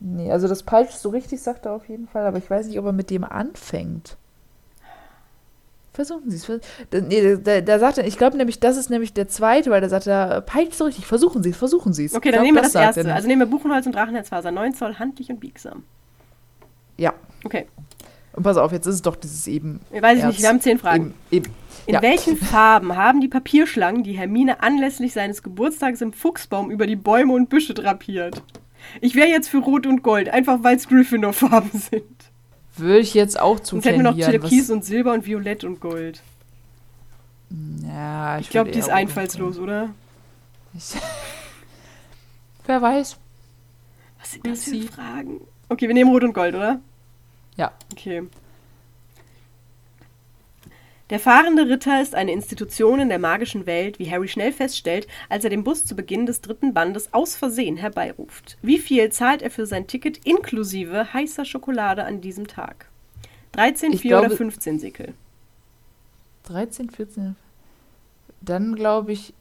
[0.00, 2.26] Nee, also das peitscht so richtig, sagt er auf jeden Fall.
[2.26, 4.16] Aber ich weiß nicht, ob er mit dem anfängt.
[5.92, 6.60] Versuchen Sie es.
[6.92, 9.88] Nee, da, da sagt er, ich glaube nämlich, das ist nämlich der zweite, weil da
[9.88, 12.14] sagt er, peitscht so richtig, versuchen Sie es, versuchen Sie es.
[12.14, 13.14] Okay, dann glaub, nehmen wir das, er erste.
[13.14, 15.84] Also nehmen wir Buchenholz und Drachenherzfaser, 9 Zoll, handlich und biegsam.
[16.98, 17.14] ja.
[17.44, 17.66] Okay,
[18.36, 19.80] Und pass auf, jetzt ist es doch dieses eben.
[19.90, 21.14] weiß ich nicht, wir haben 10 Fragen.
[21.30, 21.54] Eben, eben.
[21.86, 22.02] In ja.
[22.02, 27.32] welchen Farben haben die Papierschlangen die Hermine anlässlich seines Geburtstags im Fuchsbaum über die Bäume
[27.32, 28.42] und Büsche drapiert?
[29.00, 32.04] Ich wäre jetzt für Rot und Gold, einfach weil es Gryffindor-Farben sind.
[32.76, 35.80] Würde ich jetzt auch zu Sonst hätten wir noch Türkis und Silber und Violett und
[35.80, 36.22] Gold.
[37.86, 39.90] Ja, Ich glaube, würde die ist einfallslos, oder?
[40.74, 40.94] Ich-
[42.66, 43.16] Wer weiß.
[44.18, 44.82] Was sind das für.
[44.82, 45.40] Fragen?
[45.68, 46.80] Okay, wir nehmen Rot und Gold, oder?
[47.56, 47.72] Ja.
[47.92, 48.22] Okay.
[51.10, 55.44] Der fahrende Ritter ist eine Institution in der magischen Welt, wie Harry schnell feststellt, als
[55.44, 58.58] er den Bus zu Beginn des dritten Bandes aus Versehen herbeiruft.
[58.60, 62.86] Wie viel zahlt er für sein Ticket inklusive heißer Schokolade an diesem Tag?
[63.52, 65.14] 13, Ich 4 oder glaube- 15 Sickel?
[66.42, 67.36] 13, 14.
[68.40, 69.32] Dann glaube ich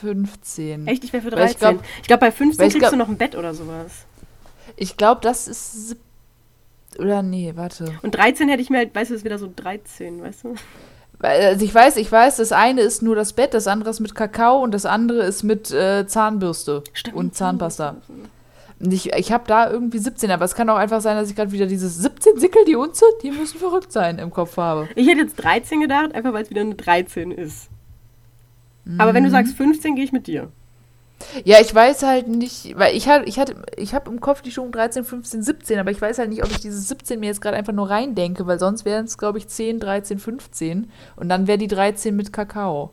[0.00, 0.86] 15.
[0.88, 1.04] Echt?
[1.04, 1.52] Ich wäre für Weil 13.
[1.54, 3.54] ich glaub- ich glaube, bei 15 weil ich kriegst glaub- du noch ein Bett oder
[3.54, 4.04] sowas.
[4.76, 5.96] Ich glaube, das ist.
[6.98, 7.92] Oder nee, warte.
[8.02, 10.54] Und 13 hätte ich mir halt, weißt du, ist wieder so 13, weißt du?
[11.20, 14.14] Also ich weiß, ich weiß, das eine ist nur das Bett, das andere ist mit
[14.14, 17.96] Kakao und das andere ist mit äh, Zahnbürste und Zahnpasta.
[18.78, 21.34] Und ich, ich habe da irgendwie 17, aber es kann auch einfach sein, dass ich
[21.34, 24.88] gerade wieder dieses 17 Sickel, die Unze, die müssen verrückt sein, im Kopf habe.
[24.94, 27.68] Ich hätte jetzt 13 gedacht, einfach weil es wieder eine 13 ist.
[28.96, 30.50] Aber wenn du sagst 15, gehe ich mit dir.
[31.44, 34.50] Ja, ich weiß halt nicht, weil ich hatte, ich hatte, ich habe im Kopf die
[34.50, 37.40] Stufen 13, 15, 17, aber ich weiß halt nicht, ob ich dieses 17 mir jetzt
[37.40, 41.46] gerade einfach nur reindenke, weil sonst wären es, glaube ich, 10, 13, 15 und dann
[41.46, 42.90] wäre die 13 mit Kakao.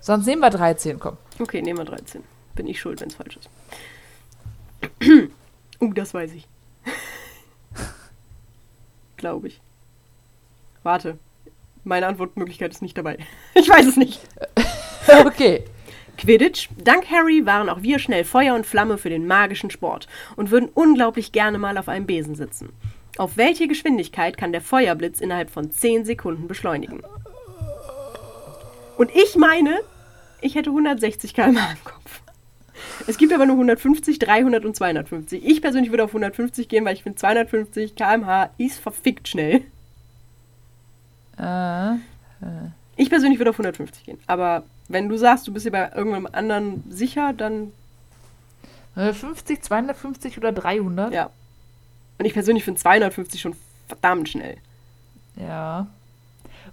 [0.00, 1.18] Sonst nehmen wir 13, komm.
[1.38, 2.22] Okay, nehmen wir 13.
[2.54, 3.50] Bin ich schuld, wenn es falsch ist.
[5.80, 6.48] uh, das weiß ich.
[9.16, 9.60] Glaube ich.
[10.82, 11.18] Warte.
[11.84, 13.18] Meine Antwortmöglichkeit ist nicht dabei.
[13.54, 14.20] Ich weiß es nicht.
[15.26, 15.64] okay.
[16.16, 16.68] Quidditch.
[16.82, 20.68] Dank Harry waren auch wir schnell Feuer und Flamme für den magischen Sport und würden
[20.74, 22.70] unglaublich gerne mal auf einem Besen sitzen.
[23.18, 27.02] Auf welche Geschwindigkeit kann der Feuerblitz innerhalb von 10 Sekunden beschleunigen?
[28.96, 29.78] Und ich meine,
[30.40, 32.20] ich hätte 160 km im Kopf.
[33.06, 35.44] Es gibt aber nur 150, 300 und 250.
[35.44, 39.62] Ich persönlich würde auf 150 gehen, weil ich finde 250 km/h ist verfickt schnell.
[41.38, 41.94] Äh,
[42.96, 44.18] Ich persönlich würde auf 150 gehen.
[44.26, 47.72] Aber wenn du sagst, du bist dir bei irgendeinem anderen sicher, dann
[48.94, 51.12] 50, 250 oder 300?
[51.12, 51.30] ja.
[52.18, 53.54] Und ich persönlich finde 250 schon
[53.86, 54.56] verdammt schnell.
[55.36, 55.86] Ja.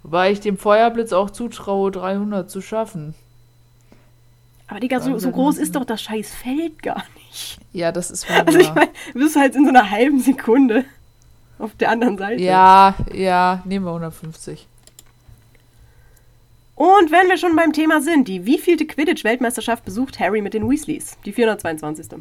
[0.02, 3.14] Wobei ich dem Feuerblitz auch zutraue, 300 zu schaffen.
[4.66, 7.58] Aber Digga, so, so groß ist doch das scheiß Feld gar nicht.
[7.72, 8.74] Ja, das ist wohl Also ich wahr.
[8.74, 10.84] meine, du bist halt in so einer halben Sekunde
[11.60, 12.42] auf der anderen Seite.
[12.42, 14.66] Ja, ja, nehmen wir 150.
[16.76, 21.16] Und wenn wir schon beim Thema sind, die wievielte Quidditch-Weltmeisterschaft besucht Harry mit den Weasleys?
[21.24, 22.18] Die 422.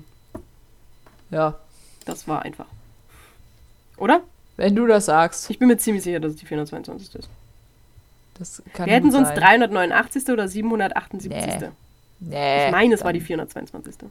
[1.29, 1.55] Ja,
[2.05, 2.65] Das war einfach.
[3.97, 4.21] Oder?
[4.57, 5.49] wenn du das sagst.
[5.49, 7.15] Ich bin mir ziemlich sicher, dass es die 422.
[7.15, 7.29] ist.
[8.39, 9.37] Das kann Wir hätten sonst sein.
[9.37, 10.29] 389.
[10.29, 11.59] oder 778.
[11.61, 11.69] Nee.
[12.21, 12.65] Nee.
[12.65, 14.09] Ich meine, es war die 422.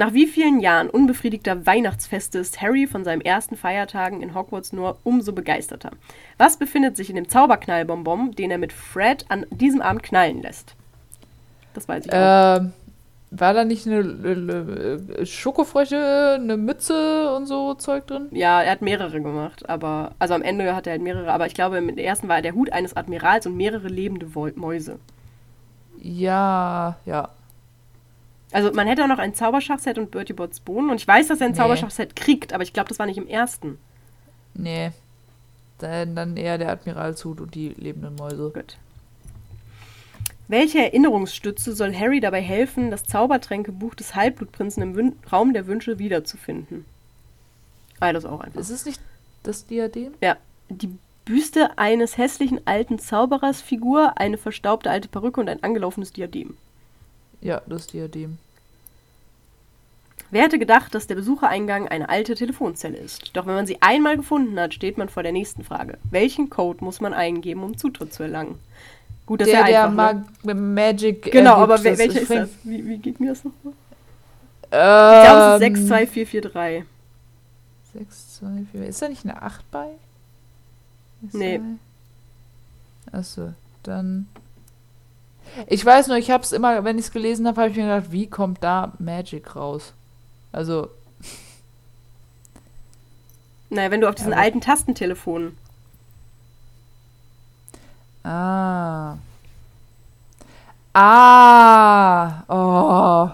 [0.00, 4.96] Nach wie vielen Jahren unbefriedigter Weihnachtsfeste ist Harry von seinen ersten Feiertagen in Hogwarts nur
[5.04, 5.90] umso begeisterter?
[6.38, 10.74] Was befindet sich in dem Zauberknallbonbon, den er mit Fred an diesem Abend knallen lässt?
[11.74, 12.60] Das weiß ich auch.
[12.60, 12.72] Ähm,
[13.30, 18.28] war da nicht eine, eine Schokofrösche, eine Mütze und so Zeug drin?
[18.30, 21.52] Ja, er hat mehrere gemacht, aber also am Ende hat er halt mehrere, aber ich
[21.52, 24.26] glaube, im ersten war der Hut eines Admirals und mehrere lebende
[24.56, 24.98] Mäuse.
[26.00, 27.28] Ja, ja.
[28.52, 31.40] Also man hätte auch noch ein Zauberschachset und Bertie Botts Bohnen und ich weiß, dass
[31.40, 31.58] er ein Nee.
[31.58, 33.78] Zauberschachset kriegt, aber ich glaube, das war nicht im ersten.
[34.54, 34.90] Nee.
[35.78, 38.50] Dann, dann eher der Admiralshut und die lebenden Mäuse.
[38.52, 38.76] Gut.
[40.48, 46.00] Welche Erinnerungsstütze soll Harry dabei helfen, das Zaubertränkebuch des Halbblutprinzen im Wün Raum der Wünsche
[46.00, 46.84] wiederzufinden?
[48.00, 48.60] Ah, das ist auch einfach.
[48.60, 49.00] Ist es nicht
[49.44, 50.12] das Diadem?
[50.20, 50.36] Ja,
[50.68, 50.90] die
[51.24, 56.56] Büste eines hässlichen alten Zauberers Figur, eine verstaubte alte Perücke und ein angelaufenes Diadem.
[57.40, 58.38] Ja, das Diadem.
[60.32, 63.36] Wer hätte gedacht, dass der Besuchereingang eine alte Telefonzelle ist?
[63.36, 65.98] Doch wenn man sie einmal gefunden hat, steht man vor der nächsten Frage.
[66.10, 68.58] Welchen Code muss man eingeben, um Zutritt zu erlangen?
[69.26, 69.96] Gut, das der, ist ja der einfach.
[70.14, 70.54] Mag ne?
[70.54, 71.22] Magic.
[71.32, 72.50] Genau, aber das welcher ist fängt- das?
[72.62, 73.72] Wie, wie geht mir das nochmal?
[74.62, 76.84] Ich Ähm, glaube, es ist 62443.
[77.92, 78.86] 6, 2, 4.
[78.86, 79.88] Ist da nicht eine 8 bei?
[81.26, 81.60] Ist Nee.
[83.10, 84.28] Achso, dann.
[85.66, 87.84] Ich weiß nur, ich habe es immer, wenn ich es gelesen habe, habe ich mir
[87.94, 89.92] gedacht, wie kommt da Magic raus?
[90.52, 90.88] Also,
[93.70, 95.56] Naja, wenn du auf diesen Aber- alten Tastentelefonen.
[98.24, 99.16] ah.
[100.92, 102.42] Ah.
[102.48, 103.30] Oh.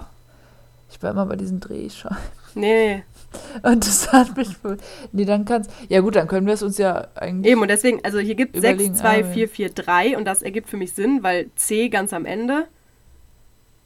[0.90, 2.16] Ich war immer bei diesen Drehscheiben.
[2.54, 3.02] Nee,
[3.62, 4.56] Und das hat mich.
[5.12, 5.68] Nee, dann kann's.
[5.88, 7.52] Ja, gut, dann können wir es uns ja eigentlich.
[7.52, 11.22] Eben, und deswegen, also hier gibt es Überlegen, 62443 und das ergibt für mich Sinn,
[11.22, 12.66] weil C ganz am Ende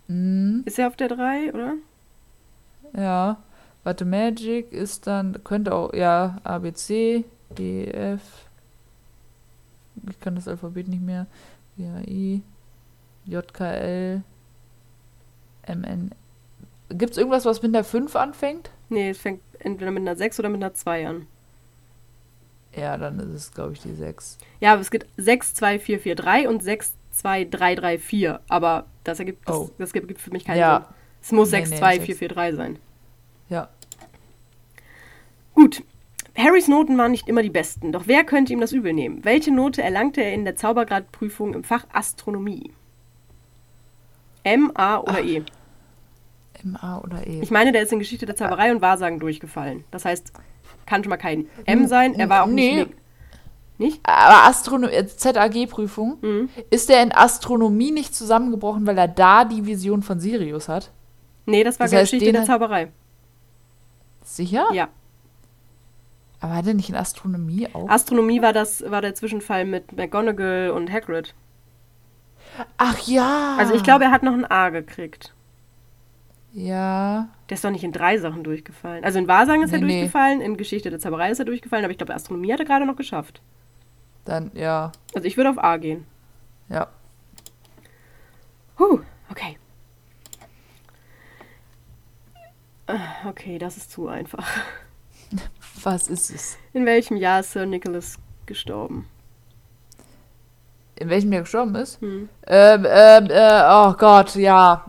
[0.09, 1.75] Hm, ist ja auf der 3, oder?
[2.97, 3.39] ja.
[3.83, 5.43] Warte, Magic ist dann.
[5.43, 5.95] Könnte auch.
[5.95, 7.25] Ja, ABC,
[7.57, 8.21] D, F.
[10.11, 11.27] Ich kann das Alphabet nicht mehr.
[11.79, 12.43] G, H, I,
[13.25, 14.23] J, K, L,
[15.63, 16.11] M, N.
[16.91, 18.71] Gibt es irgendwas, was mit der 5 anfängt?
[18.91, 21.27] Nee, es fängt entweder mit einer 6 oder mit einer 2 an.
[22.77, 24.39] Ja, dann ist es, glaube ich, die 6.
[24.61, 29.71] Ja, aber es gibt 62443 und 62334, aber das ergibt, das, Oh.
[29.79, 30.81] das gibt für mich keinen Ja.
[30.81, 30.95] Sinn.
[31.23, 32.79] Es muss Nee, nee, 62443 sein.
[33.49, 33.69] Ja.
[35.55, 35.83] Gut.
[36.37, 39.25] Harrys Noten waren nicht immer die besten, doch wer könnte ihm das übel nehmen?
[39.25, 42.73] Welche Note erlangte er in der Zaubergradprüfung im Fach Astronomie?
[44.45, 45.43] M, A oder E?
[46.65, 47.41] M, A oder E.
[47.43, 49.85] Ich meine, der ist in Geschichte der Zauberei und Wahrsagen durchgefallen.
[49.91, 50.33] Das heißt,
[50.87, 52.15] kann schon mal kein M sein.
[52.15, 52.85] Er war auch Nee.
[52.85, 52.91] nicht.
[53.79, 54.01] Nicht?
[54.03, 56.49] Aber Astronomie, ZAG-Prüfung, Mhm.
[56.69, 60.91] ist der in Astronomie nicht zusammengebrochen, weil er da die Vision von Sirius hat?
[61.47, 62.89] Nee, das war Das heißt, Geschichte der Zauberei.
[64.23, 64.67] Sicher?
[64.73, 64.89] Ja.
[66.41, 67.89] Aber hat er nicht in Astronomie auch?
[67.89, 71.35] Astronomie war das war der Zwischenfall mit McGonagall und Hagrid.
[72.77, 73.57] Ach ja.
[73.59, 75.33] Also ich glaube, er hat noch ein A gekriegt.
[76.53, 77.29] Ja.
[77.49, 79.05] Der ist doch nicht in drei Sachen durchgefallen.
[79.05, 79.93] Also in Wahrsagen ist er Nee, nee.
[80.01, 82.87] durchgefallen, in Geschichte der Zauberei ist er durchgefallen, aber ich glaube, Astronomie hat er gerade
[82.87, 83.41] noch geschafft.
[84.25, 84.93] Dann, ja.
[85.15, 86.07] Also ich würde auf A gehen.
[86.69, 86.89] Ja.
[88.79, 89.57] Huh, okay.
[92.87, 94.47] Ah, Okay, das ist zu einfach.
[95.83, 96.59] Was ist es?
[96.73, 99.09] In welchem Jahr ist Sir Nicholas gestorben?
[100.97, 102.01] In welchem der gestorben ist?
[102.03, 102.29] Hm.
[102.47, 104.85] Ähm, ähm, äh, oh Gott, ja.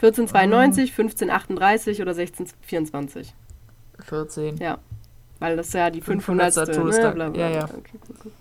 [0.00, 3.34] Hm, 1492, 1538 oder 1624?
[4.04, 4.56] 14.
[4.58, 4.78] Ja.
[5.38, 6.54] Weil das ja die 500.
[6.54, 6.68] 500.
[6.68, 7.14] Ne, Todestag.
[7.14, 7.64] bla, Ja, ja.
[7.64, 8.32] Okay, gut, gut, gut.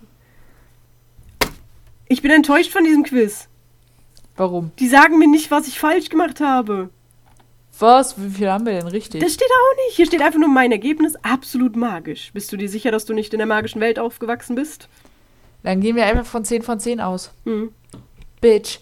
[2.08, 3.50] Ich bin enttäuscht von diesem Quiz.
[4.36, 4.72] Warum?
[4.80, 6.90] Die sagen mir nicht, was ich falsch gemacht habe.
[7.80, 8.20] Was?
[8.22, 9.22] Wie viel haben wir denn richtig?
[9.22, 9.96] Das steht auch nicht.
[9.96, 11.16] Hier steht einfach nur mein Ergebnis.
[11.22, 12.32] Absolut magisch.
[12.34, 14.88] Bist du dir sicher, dass du nicht in der magischen Welt aufgewachsen bist?
[15.64, 17.32] Dann gehen wir einfach von 10 von 10 aus.
[17.46, 17.72] Hm.
[18.42, 18.80] Bitch.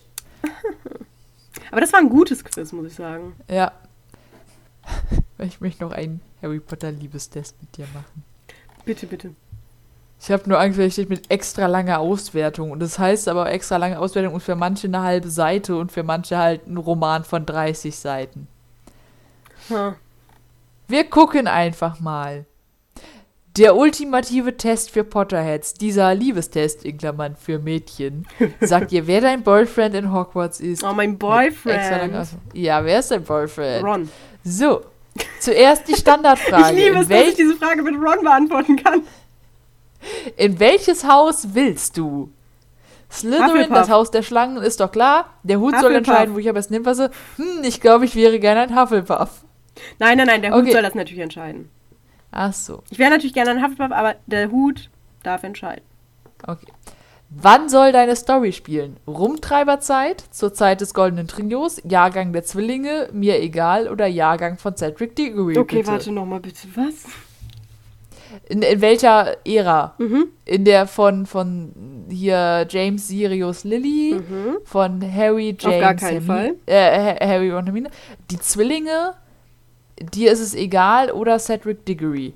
[1.76, 3.36] Aber das war ein gutes Quiz, muss ich sagen.
[3.52, 3.74] Ja.
[5.40, 8.24] Ich möchte noch einen Harry Potter Liebestest mit dir machen.
[8.86, 9.36] Bitte, bitte.
[10.22, 12.72] Ich habe nur Angst, weil steht mit extra langer Auswertung.
[12.72, 16.04] Und das heißt aber extra lange Auswertung und für manche eine halbe Seite und für
[16.04, 18.48] manche halt ein Roman von 30 Seiten.
[19.70, 19.98] Ha.
[20.88, 22.46] Wir gucken einfach mal.
[23.58, 28.28] Der ultimative Test für Potterheads, dieser Liebestest in Klammern für Mädchen,
[28.60, 30.84] sagt dir, wer dein Boyfriend in Hogwarts ist.
[30.84, 32.28] Oh, mein Boyfriend.
[32.54, 33.86] Ja, wer ist dein Boyfriend?
[33.86, 34.10] Ron.
[34.44, 34.82] So,
[35.40, 36.76] zuerst die Standardfrage.
[36.78, 39.04] Ich liebe es, dass ich diese Frage mit Ron beantworten kann.
[40.36, 42.30] in welches Haus willst du?
[43.10, 43.78] Slytherin, Hufflepuff.
[43.78, 45.30] das Haus der Schlangen, ist doch klar.
[45.44, 47.10] Der Hut soll entscheiden, wo ich am besten hinpasse.
[47.38, 49.46] Hm, ich glaube, ich wäre gerne ein Hufflepuff.
[50.00, 50.74] Nein, nein, nein, der Hut Okay.
[50.74, 51.70] soll das natürlich entscheiden.
[52.38, 54.90] Ach so, Ich wäre natürlich gerne ein Hufflepuff, aber der Hut
[55.24, 55.84] darf entscheiden.
[56.46, 56.68] okay.
[57.38, 58.98] Wann soll deine Story spielen?
[59.08, 65.16] Rumtreiberzeit, zur Zeit des Goldenen Trios, Jahrgang der Zwillinge, mir egal oder Jahrgang von Cedric
[65.16, 65.58] Diggory?
[65.58, 65.88] Okay, bitte.
[65.92, 66.68] warte nochmal bitte.
[66.76, 67.06] Was?
[68.48, 69.96] In, in welcher Ära?
[69.98, 70.28] Mhm.
[70.46, 74.58] In der von, von hier James Sirius Lily, Mhm.
[74.64, 76.56] von Harry James gar keinen Fall.
[76.68, 77.90] Äh, Ha- Harry und Hermine.
[78.30, 79.14] Die Zwillinge,
[80.00, 82.34] dir ist es egal oder Cedric Diggory?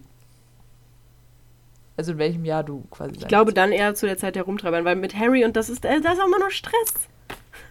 [1.98, 4.86] Also in welchem Jahr du quasi Ich glaube dann eher zu der Zeit der Rumtreibern,
[4.86, 6.94] weil mit Harry und das ist, äh, da ist auch immer nur Stress.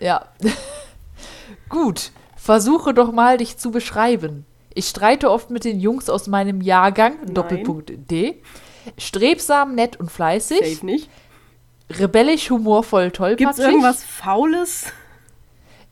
[0.00, 0.26] Ja.
[1.70, 4.44] Gut, versuche doch mal, dich zu beschreiben.
[4.74, 7.34] Ich streite oft mit den Jungs aus meinem Jahrgang, Nein.
[7.34, 8.42] Doppelpunkt D.
[8.96, 10.74] Strebsam, nett und fleißig.
[10.74, 11.08] Safe nicht.
[11.90, 13.46] Rebellisch, humorvoll, tollpatschig.
[13.46, 14.92] Gibt's irgendwas Faules?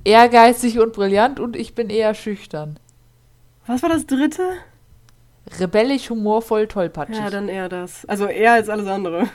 [0.05, 2.78] Ehrgeizig und brillant und ich bin eher schüchtern.
[3.67, 4.43] Was war das dritte?
[5.59, 7.19] Rebellisch, humorvoll, tollpatschig.
[7.19, 8.05] Ja, dann eher das.
[8.07, 9.29] Also eher als alles andere.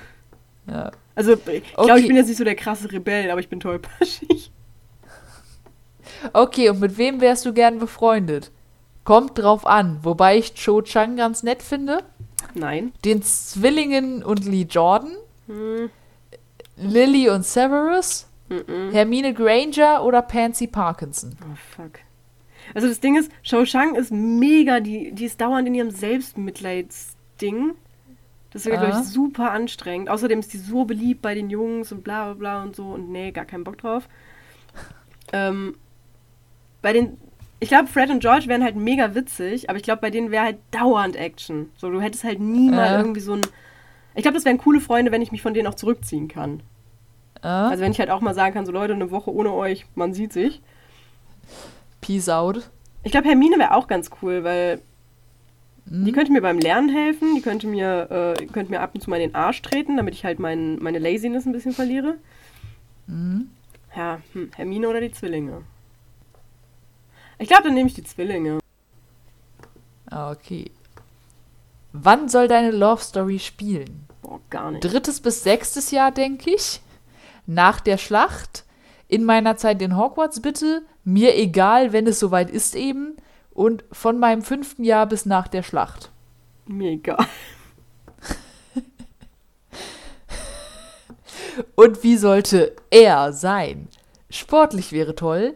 [0.68, 0.92] Ja.
[1.16, 2.00] Also, ich glaube, Okay.
[2.02, 4.52] ich bin jetzt nicht so der krasse Rebell, aber ich bin tollpatschig.
[6.34, 8.52] Okay, und mit wem wärst du gern befreundet?
[9.04, 12.04] Kommt drauf an, wobei ich Cho Chang ganz nett finde.
[12.54, 12.92] Nein.
[13.04, 15.14] Den Zwillingen und Lee Jordan.
[15.48, 15.90] Hm,
[16.78, 18.28] Lily und Severus.
[18.50, 18.92] mhm.
[18.92, 21.36] Hermine Granger oder Pansy Parkinson.
[21.42, 22.00] Oh, fuck.
[22.74, 27.72] Also das Ding ist, Shao Shang ist mega, die, die ist dauernd in ihrem Selbstmitleidsding.
[28.52, 29.00] Das glaube Ah.
[29.00, 30.10] ich, super anstrengend.
[30.10, 33.10] Außerdem ist die so beliebt bei den Jungs und bla bla bla und so und
[33.12, 34.08] nee, gar keinen Bock drauf.
[35.34, 35.76] Ähm,
[36.82, 37.18] bei den,
[37.62, 40.44] ich glaube, Fred und George wären halt mega witzig, aber ich glaube, bei denen wäre
[40.44, 41.70] halt dauernd Action.
[41.78, 42.98] So, du hättest halt nie mal Äh.
[42.98, 43.42] irgendwie so ein.
[44.16, 46.62] Ich glaube, das wären coole Freunde, wenn ich mich von denen auch zurückziehen kann.
[47.42, 49.86] Ah, Also wenn ich halt auch mal sagen kann, so Leute, eine Woche ohne euch,
[49.96, 50.62] man sieht sich.
[52.02, 52.70] Peace out.
[53.04, 54.82] Ich glaube, Hermine wäre auch ganz cool, weil
[55.90, 56.06] Hm?
[56.06, 59.10] die könnte mir beim Lernen helfen, die könnte mir, äh, könnte mir ab und zu
[59.10, 62.16] mal in den Arsch treten, damit ich halt mein, meine Laziness ein bisschen verliere.
[63.08, 63.50] Mhm.
[63.96, 65.64] Ja, hm, Hermine oder die Zwillinge?
[67.40, 68.60] Ich glaube, dann nehme ich die Zwillinge.
[70.10, 70.72] Ah, Okay.
[71.94, 74.06] Wann soll deine Love Story spielen?
[74.22, 74.82] Boah, gar nicht.
[74.84, 76.80] Drittes bis sechstes Jahr, denke ich.
[77.48, 78.64] Nach der Schlacht.
[79.10, 80.84] In meiner Zeit in Hogwarts bitte.
[81.04, 83.16] Mir egal, wenn es soweit ist eben.
[83.54, 86.10] Und von meinem fünften Jahr bis nach der Schlacht.
[86.66, 87.26] Mir egal.
[91.76, 93.88] Und wie sollte er sein?
[94.30, 95.56] Sportlich wäre toll.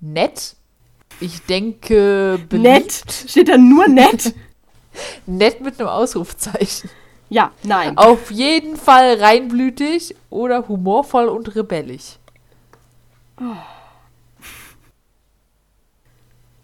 [0.00, 0.56] Nett.
[1.20, 2.64] Ich denke, beliebt.
[2.64, 3.04] Nett.
[3.28, 4.34] Steht da nur nett?
[5.26, 6.90] Nett mit einem Ausrufzeichen.
[7.28, 7.98] Ja, nein.
[7.98, 12.18] Auf jeden Fall reinblütig oder humorvoll und rebellisch.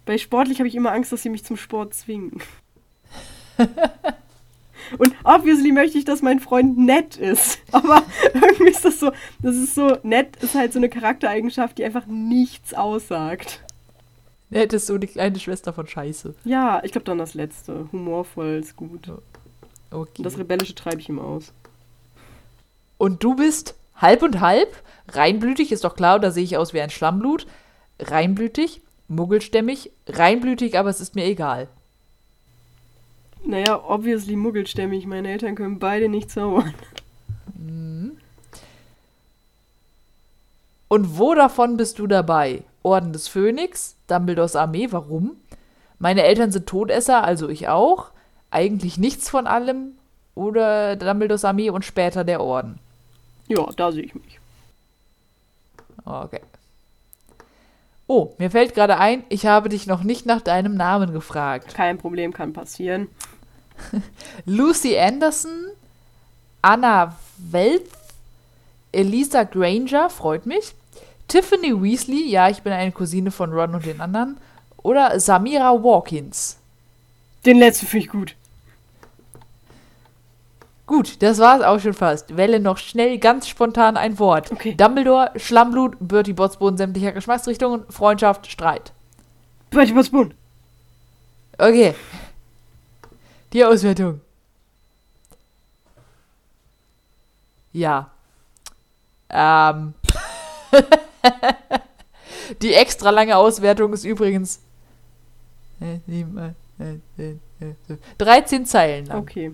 [0.05, 2.43] Bei sportlich habe ich immer Angst, dass sie mich zum Sport zwingen.
[4.99, 7.59] Und obviously möchte ich, dass mein Freund nett ist.
[7.73, 8.03] Aber
[8.35, 12.07] irgendwie ist das so, das ist so, nett ist halt so eine Charaktereigenschaft, die einfach
[12.07, 13.65] nichts aussagt.
[14.51, 16.35] Nett ist so die kleine Schwester von Scheiße.
[16.45, 17.89] Ja, ich glaube dann das letzte.
[17.93, 19.11] Humorvoll ist gut.
[19.91, 20.23] Okay.
[20.23, 21.53] Das Rebellische treibe ich ihm aus.
[22.99, 24.69] Und du bist halb und halb?
[25.09, 27.47] Reinblütig ist doch klar, da sehe ich aus wie ein Schlammblut.
[27.99, 31.69] Reinblütig, muggelstämmig, reinblütig, aber es ist mir egal.
[33.45, 35.07] Naja, obviously muggelstämmig.
[35.07, 36.75] Meine Eltern können beide nicht zaubern.
[40.89, 42.63] Und wo davon bist du dabei?
[42.83, 45.37] Orden des Phönix, Dumbledores Armee, warum?
[45.99, 48.11] Meine Eltern sind Todesser, also ich auch.
[48.51, 49.93] Eigentlich nichts von allem.
[50.35, 52.79] Oder Dumbledores Armee und später der Orden.
[53.49, 54.39] Ja, da sehe ich mich.
[56.05, 56.41] Okay.
[58.07, 61.75] Oh, mir fällt gerade ein, ich habe dich noch nicht nach deinem Namen gefragt.
[61.75, 63.09] Kein Problem, kann passieren.
[64.45, 65.71] Lucy Anderson,
[66.61, 67.89] Anna Welth,
[68.93, 70.75] Elisa Granger, freut mich.
[71.29, 74.37] Tiffany Weasley, ja, ich bin eine Cousine von Ron und den anderen.
[74.83, 76.59] Oder Samira Walkins.
[77.47, 78.37] Den letzten finde ich gut.
[80.87, 82.37] Gut, das war's auch schon fast.
[82.37, 84.53] Wähle noch schnell ganz spontan ein Wort.
[84.53, 84.75] Okay.
[84.75, 88.93] Dumbledore, Schlammblut, Bertie Botsboden sämtlicher Geschmacksrichtungen, Freundschaft, Streit.
[89.71, 90.35] Bertie Botsboon.
[91.57, 91.95] Okay.
[93.53, 94.21] Die Auswertung.
[97.73, 98.11] Ja.
[99.31, 99.95] Ähm.
[102.61, 104.61] Die extra lange Auswertung ist übrigens
[108.19, 109.19] 13 Zeilen lang.
[109.19, 109.53] Okay.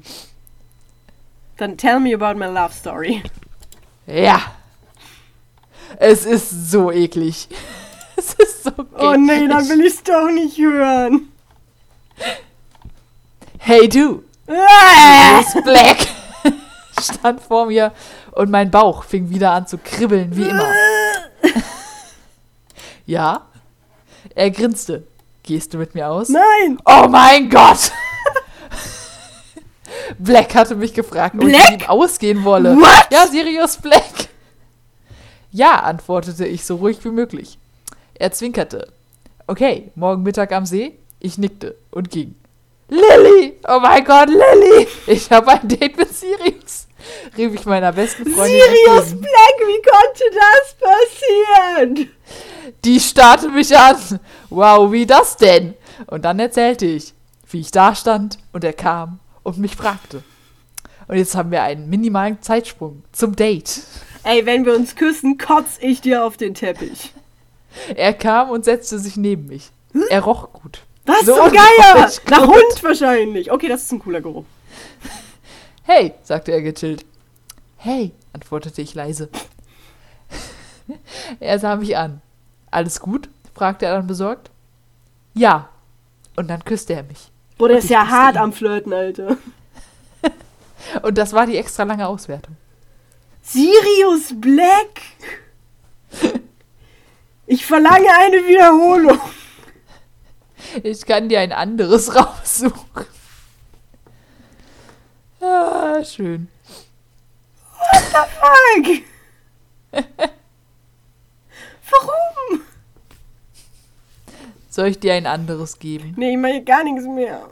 [1.60, 3.22] Dann tell me about my love story.
[4.06, 4.40] Ja.
[5.98, 7.48] Es ist so eklig.
[8.16, 8.98] Es ist so eklig.
[8.98, 11.32] Oh nee, dann will ich's doch nicht hören.
[13.58, 15.42] Hey du, Ah!
[15.42, 16.06] Sirius Black
[17.00, 17.92] stand vor mir
[18.32, 20.72] und mein Bauch fing wieder an zu kribbeln, wie immer.
[23.06, 23.46] Ja?
[24.34, 25.06] Er grinste.
[25.42, 26.28] Gehst du mit mir aus?
[26.28, 26.78] Nein!
[26.84, 27.90] Oh mein Gott!
[30.22, 31.70] Black hatte mich gefragt, ob ich Black?
[31.70, 32.76] mit ihm ausgehen wolle.
[32.76, 33.06] What?
[33.10, 34.28] Ja, Sirius Black.
[35.50, 37.58] Ja, antwortete ich so ruhig wie möglich.
[38.14, 38.92] Er zwinkerte.
[39.46, 40.98] Okay, morgen Mittag am See?
[41.20, 42.34] Ich nickte und ging.
[42.88, 43.58] Lilly!
[43.66, 46.86] Oh mein Gott, Lilly, ich habe ein Date mit Sirius.
[47.36, 48.60] Rief ich meiner besten Freundin.
[48.60, 49.20] Sirius entgegen.
[49.22, 52.10] Black, wie konnte das passieren?
[52.84, 54.20] Die starrte mich an.
[54.50, 55.74] Wow, wie das denn?
[56.08, 57.14] Und dann erzählte ich,
[57.50, 60.22] wie ich da stand und er kam und mich fragte.
[61.08, 63.82] Und jetzt haben wir einen minimalen Zeitsprung zum Date.
[64.22, 67.12] Ey, wenn wir uns küssen, kotz ich dir auf den Teppich.
[67.94, 69.70] Er kam und setzte sich neben mich.
[70.08, 70.82] Er roch gut.
[71.06, 71.46] Was So Geier?
[71.46, 72.54] unglaublich Nach gut.
[72.54, 73.50] Hund wahrscheinlich.
[73.50, 74.44] Okay, das ist ein cooler Geruch.
[75.82, 77.04] Hey, sagte er gechillt.
[77.76, 79.28] Hey, antwortete ich leise.
[81.40, 82.20] er sah mich an.
[82.70, 83.28] Alles gut?
[83.54, 84.50] fragte er dann besorgt.
[85.34, 85.70] Ja.
[86.36, 87.29] Und dann küsste er mich.
[87.60, 89.36] Boah, der ist ja hart am Flirten, Alter.
[91.02, 92.56] Und das war die extra lange Auswertung.
[93.42, 95.02] Sirius Black.
[97.44, 99.20] Ich verlange eine Wiederholung.
[100.82, 103.04] Ich kann dir ein anderes raussuchen.
[105.42, 106.48] Ah, schön.
[108.10, 109.02] Fuck.
[111.90, 112.69] Warum?
[114.70, 116.14] Soll ich dir ein anderes geben?
[116.16, 117.46] Nee, ich mache gar nichts mehr.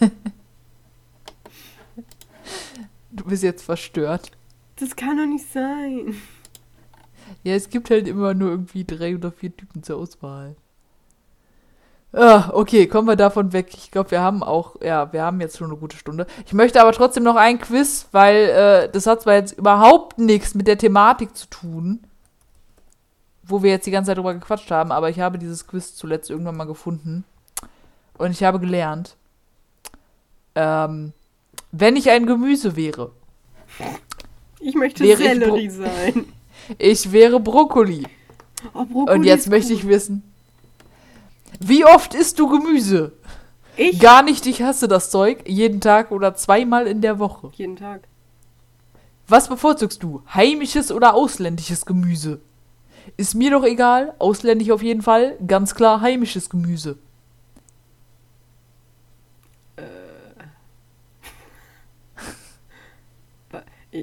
[3.14, 4.30] Du bist jetzt verstört.
[4.76, 6.16] Das kann doch nicht sein.
[7.42, 10.56] Ja, es gibt halt immer nur irgendwie drei oder vier Typen zur Auswahl.
[12.14, 13.68] Ah, okay, kommen wir davon weg.
[13.74, 16.26] Ich glaube, wir haben auch, ja, wir haben jetzt schon eine gute Stunde.
[16.46, 20.54] Ich möchte aber trotzdem noch ein Quiz, weil äh, das hat zwar jetzt überhaupt nichts
[20.54, 22.00] mit der Thematik zu tun,
[23.42, 26.30] wo wir jetzt die ganze Zeit drüber gequatscht haben, aber ich habe dieses Quiz zuletzt
[26.30, 27.24] irgendwann mal gefunden
[28.18, 29.16] und ich habe gelernt,
[30.54, 31.12] ähm,
[31.70, 33.12] wenn ich ein Gemüse wäre,
[34.60, 36.26] Ich möchte Wäre ich Sellerie sein.
[36.78, 38.06] ich wäre Brokkoli.
[38.74, 40.22] Oh, Brokkoli Und jetzt möchte ich wissen,
[41.58, 43.12] wie oft isst du Gemüse?
[43.76, 45.48] Ich Gar nicht, ich hasse das Zeug.
[45.48, 47.50] Jeden Tag oder zweimal in der Woche.
[47.54, 48.02] jeden Tag.
[49.26, 50.22] Was bevorzugst du?
[50.32, 52.40] Heimisches oder ausländisches Gemüse?
[53.16, 54.14] Ist mir doch egal.
[54.18, 55.36] Ausländisch auf jeden Fall.
[55.46, 56.98] Ganz klar heimisches Gemüse.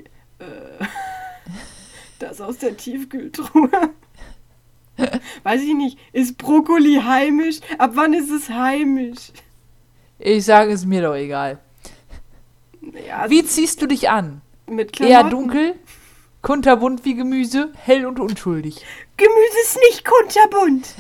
[2.20, 3.70] Das aus der Tiefkühltruhe.
[5.44, 5.98] Weiß ich nicht.
[6.12, 7.60] Ist Brokkoli heimisch?
[7.78, 9.32] Ab wann ist es heimisch?
[10.18, 11.60] Ich sage es mir doch egal.
[13.08, 14.42] Ja, Wie ziehst du dich an?
[14.68, 15.30] mit Eher Klamotten.
[15.32, 15.76] dunkel?
[16.42, 17.72] Kunterbunt wie Gemüse?
[17.76, 18.84] Hell und unschuldig?
[19.18, 20.96] Gemüse ist nicht kunterbunt.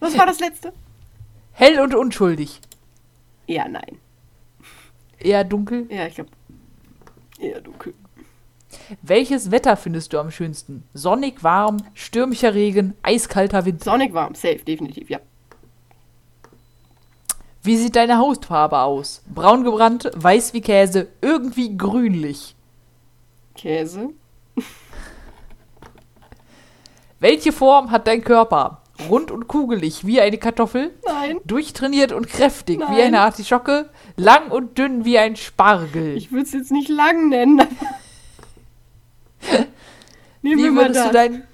[0.00, 0.72] Was war das letzte?
[1.52, 2.60] Hell und unschuldig.
[3.46, 3.98] Ja, nein.
[5.18, 5.86] Eher dunkel?
[5.90, 6.30] Ja, ich glaube
[7.38, 7.94] eher dunkel.
[9.02, 10.82] Welches Wetter findest du am schönsten?
[10.94, 13.84] Sonnig, warm, stürmischer Regen, eiskalter Wind.
[13.84, 15.20] Sonnig warm, safe, definitiv, ja.
[17.62, 19.22] Wie sieht deine Hautfarbe aus?
[19.26, 22.55] Braun gebrannt, weiß wie Käse, irgendwie grünlich.
[23.56, 24.10] Käse.
[27.18, 28.82] Welche Form hat dein Körper?
[29.10, 31.38] Rund und kugelig wie eine Kartoffel, Nein.
[31.44, 33.00] durchtrainiert und kräftig wie Nein.
[33.06, 36.16] eine Artischocke, lang und dünn wie ein Spargel.
[36.16, 37.60] Ich würde es jetzt nicht lang nennen.
[40.42, 41.06] Nehmen Wie würdest, das.
[41.08, 41.46] du dein,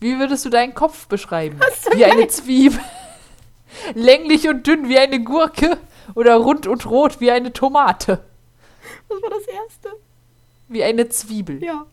[0.00, 1.60] wie würdest du deinen Kopf beschreiben?
[1.94, 2.80] Wie eine Zwiebel.
[3.94, 5.78] Länglich und dünn wie eine Gurke
[6.14, 8.24] oder rund und rot wie eine Tomate.
[9.08, 9.90] Was war das erste?
[10.72, 11.62] Wie eine Zwiebel.
[11.62, 11.86] Ja.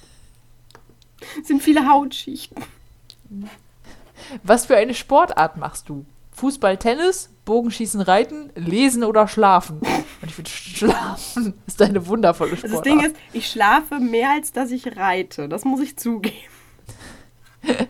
[1.44, 2.64] Sind viele Hautschichten.
[4.42, 6.04] Was für eine Sportart machst du?
[6.32, 9.78] Fußball, Tennis, Bogenschießen, Reiten, Lesen oder Schlafen?
[9.80, 12.86] Und ich finde, Schlafen ist eine wundervolle Also Sportart.
[12.86, 15.48] das Ding ist, ich schlafe mehr als dass ich reite.
[15.48, 16.36] Das muss ich zugeben.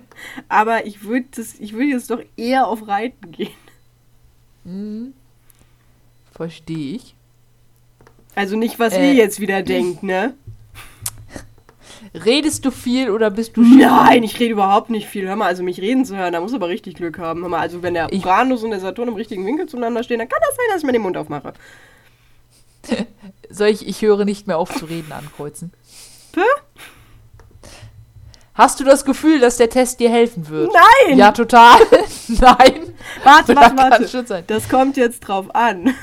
[0.48, 3.52] Aber ich würde würd jetzt doch eher auf Reiten gehen.
[4.64, 5.14] Hm.
[6.32, 7.14] Verstehe ich.
[8.40, 9.08] Also nicht, was Äh.
[9.08, 10.32] ihr jetzt wieder denkt, ne?
[12.14, 13.60] Redest du viel oder bist du?
[13.60, 15.28] Nein, ich rede überhaupt nicht viel.
[15.28, 17.42] Hör mal, also mich reden zu hören, da muss aber richtig Glück haben.
[17.42, 20.28] Hör mal, also wenn der Uranus und der Saturn im richtigen Winkel zueinander stehen, dann
[20.30, 21.52] kann das sein, dass ich mir den Mund aufmache.
[23.50, 25.72] Soll ich, ich höre nicht mehr auf zu reden ankreuzen?
[26.34, 26.40] Hä?
[28.54, 30.72] Hast du das Gefühl, dass der Test dir helfen wird?
[31.06, 31.18] Nein!
[31.18, 31.78] Ja, total.
[32.28, 32.94] Nein.
[33.22, 34.42] Warte, warte, warte.
[34.46, 35.94] Das kommt jetzt drauf an.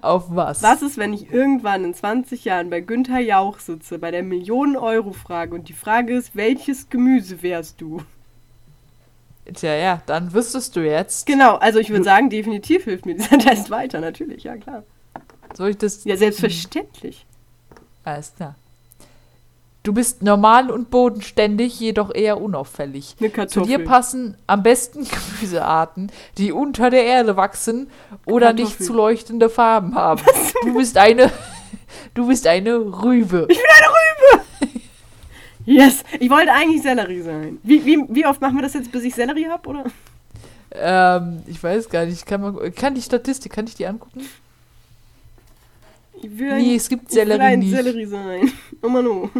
[0.00, 0.62] Auf was?
[0.62, 5.54] Was ist, wenn ich irgendwann in 20 Jahren bei Günther Jauch sitze, bei der Millionen-Euro-Frage
[5.54, 8.02] und die Frage ist, welches Gemüse wärst du?
[9.52, 11.26] Tja, ja, dann wüsstest du jetzt.
[11.26, 14.84] Genau, also ich würde sagen, definitiv hilft mir dieser Test weiter, natürlich, ja klar.
[15.54, 16.04] Soll ich das?
[16.04, 17.26] Ja, selbstverständlich.
[18.04, 18.54] Alles klar.
[19.82, 23.16] Du bist normal und bodenständig, jedoch eher unauffällig.
[23.20, 25.04] Eine Zu dir passen am besten
[25.40, 27.90] Gemüsearten, die unter der Erde wachsen
[28.24, 28.86] oder nicht Kartoffel.
[28.86, 30.22] zu leuchtende Farben haben.
[30.64, 31.32] Du bist eine,
[32.14, 33.48] du bist eine Rübe.
[35.64, 36.02] Yes!
[36.18, 37.58] Ich wollte eigentlich Sellerie sein.
[37.62, 39.84] Wie, wie, wie oft machen wir das jetzt, bis ich Sellerie habe, oder?
[40.72, 44.22] Ähm, ich weiß gar nicht, kann, man, kann die Statistik, kann ich die angucken?
[46.20, 47.70] Ich will Nee, es gibt ich will Sellerie ein nicht.
[47.70, 48.52] Sellerie sein.
[48.82, 49.30] Oh Mann, oh.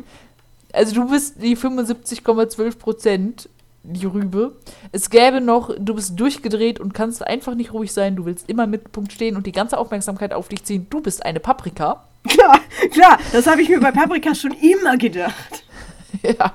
[0.72, 3.48] Also du bist die 75,12 Prozent,
[3.82, 4.56] die Rübe.
[4.92, 8.16] Es gäbe noch, du bist durchgedreht und kannst einfach nicht ruhig sein.
[8.16, 10.86] Du willst immer im Mittelpunkt stehen und die ganze Aufmerksamkeit auf dich ziehen.
[10.88, 12.04] Du bist eine Paprika.
[12.28, 12.60] Klar,
[12.92, 15.64] klar, das habe ich mir bei Paprika schon immer gedacht.
[16.22, 16.54] ja.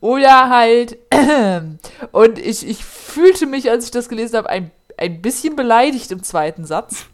[0.00, 0.98] Oder halt.
[2.12, 6.24] Und ich, ich fühlte mich, als ich das gelesen habe, ein, ein bisschen beleidigt im
[6.24, 7.06] zweiten Satz.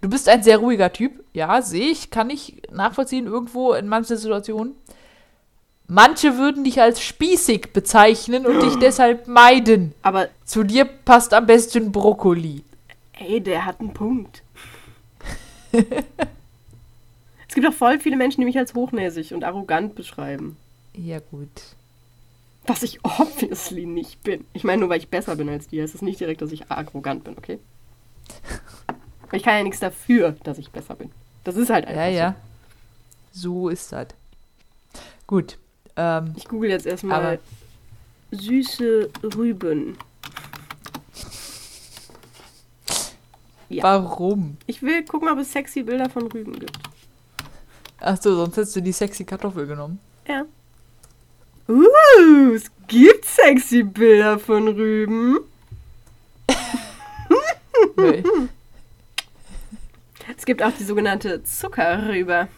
[0.00, 1.24] Du bist ein sehr ruhiger Typ.
[1.32, 4.74] Ja, sehe ich, kann ich nachvollziehen irgendwo in manchen Situationen.
[5.88, 9.94] Manche würden dich als spießig bezeichnen und dich deshalb meiden.
[10.02, 12.62] Aber, Zu dir passt am besten Brokkoli.
[13.18, 14.42] ey, der hat einen Punkt.
[15.72, 20.56] es gibt auch voll viele Menschen, die mich als hochnäsig und arrogant beschreiben.
[20.94, 21.48] Ja, gut.
[22.66, 24.44] Was ich obviously nicht bin.
[24.52, 26.70] Ich meine, nur weil ich besser bin als die, heißt es nicht direkt, dass ich
[26.70, 27.58] arrogant bin, okay?
[29.30, 31.10] Ich kann ja nichts dafür, dass ich besser bin.
[31.44, 32.34] Das ist halt einfach Ja, ja.
[33.30, 34.08] So ist das.
[35.26, 35.58] Gut.
[35.98, 36.32] Ähm.
[36.36, 37.40] Ich google jetzt erstmal
[38.30, 39.98] süße Rüben.
[43.68, 43.82] Ja.
[43.82, 44.56] warum?
[44.66, 46.78] Ich will gucken, ob es sexy Bilder von Rüben gibt.
[48.00, 49.98] Achso, sonst hättest du die sexy Kartoffel genommen.
[50.26, 50.44] Ja.
[51.68, 55.40] Uh, es gibt sexy Bilder von Rüben.
[57.96, 58.22] Nee.
[60.36, 62.48] Es gibt auch die sogenannte Zuckerrübe.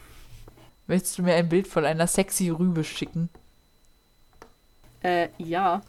[0.91, 3.29] Möchtest du mir ein Bild von einer sexy Rübe schicken?
[5.05, 5.83] Äh, ja.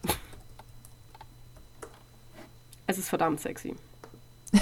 [2.86, 3.76] Es ist verdammt sexy.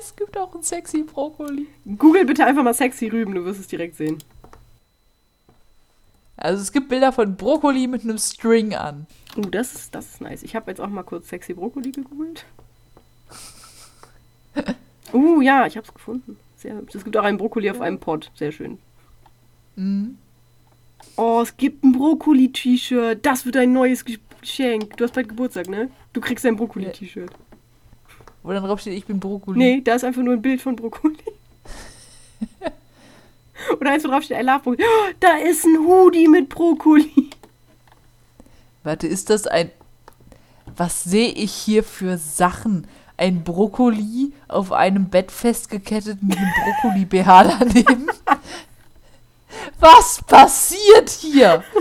[0.00, 1.66] Es gibt auch einen sexy Brokkoli.
[1.98, 4.16] Google bitte einfach mal sexy Rüben, du wirst es direkt sehen.
[6.38, 9.06] Also es gibt Bilder von Brokkoli mit einem String an.
[9.36, 10.44] Uh, das ist, das ist nice.
[10.44, 12.46] Ich habe jetzt auch mal kurz sexy Brokkoli gegoogelt.
[15.12, 16.38] Uh, ja, ich habe es gefunden.
[16.56, 16.94] Sehr hübsch.
[16.94, 18.30] Es gibt auch einen Brokkoli auf einem Pot.
[18.34, 18.78] Sehr schön.
[19.76, 20.16] Mhm.
[21.16, 23.24] Oh, es gibt ein Brokkoli-T-Shirt.
[23.24, 24.96] Das wird ein neues Ge- Geschenk.
[24.96, 25.90] Du hast bald Geburtstag, ne?
[26.12, 27.30] Du kriegst ein Brokkoli-T-Shirt.
[28.42, 29.58] Wo dann drauf steht, ich bin Brokkoli.
[29.58, 31.16] Nee, da ist einfach nur ein Bild von Brokkoli.
[33.80, 34.82] Oder eins, wo drauf steht, I love Brokkoli.
[34.84, 37.30] Oh, da ist ein Hoodie mit Brokkoli.
[38.82, 39.70] Warte, ist das ein...
[40.76, 42.86] Was sehe ich hier für Sachen?
[43.16, 48.06] Ein Brokkoli auf einem Bett festgekettet mit einem Brokkoli-BH daneben?
[49.82, 51.64] Was passiert hier?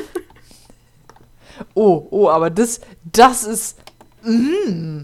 [1.75, 3.77] Oh, oh, aber das, das ist...
[4.23, 5.01] Mm.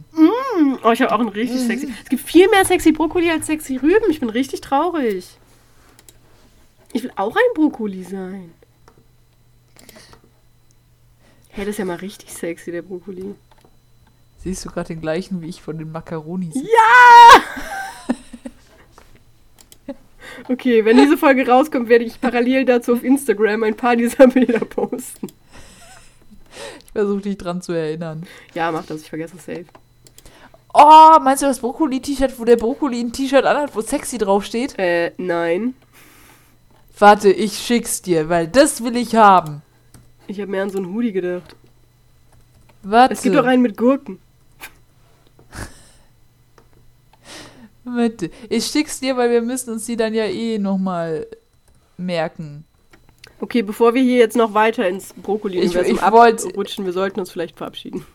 [0.84, 1.93] Oh, ich habe auch einen richtig sexy.
[2.04, 4.10] Es gibt viel mehr sexy Brokkoli als sexy Rüben.
[4.10, 5.38] Ich bin richtig traurig.
[6.93, 8.52] Ich will auch ein Brokkoli sein.
[11.50, 13.36] Hey, das ist ja mal richtig sexy, der Brokkoli.
[14.43, 16.56] Siehst du gerade den gleichen wie ich von den Macaronis?
[16.56, 17.43] Ja!
[20.50, 24.60] Okay, wenn diese Folge rauskommt, werde ich parallel dazu auf Instagram ein paar dieser Bilder
[24.60, 25.28] posten.
[26.86, 28.26] Ich versuche dich dran zu erinnern.
[28.54, 29.66] Ja, mach das, ich vergesse es safe.
[30.74, 34.78] Oh, meinst du das Brokkoli-T-Shirt, wo der Brokkoli ein T-Shirt anhat, wo sexy draufsteht?
[34.78, 35.74] Äh, nein.
[37.00, 39.62] Warte, ich schick's dir, weil das will ich haben.
[40.28, 41.56] Ich habe mehr an so einen Hoodie gedacht.
[42.84, 43.14] Warte.
[43.14, 44.20] Es gibt auch einen mit Gurken.
[47.96, 48.30] Warte.
[48.50, 51.26] Ich schick's dir, weil wir müssen uns die dann ja eh nochmal
[51.98, 52.66] merken.
[53.40, 58.06] Okay, bevor wir hier jetzt noch weiter ins Brokkoli-Universum abrutschen, wir sollten uns vielleicht verabschieden.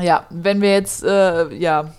[0.00, 1.92] Ja, wenn wir jetzt, äh, ja.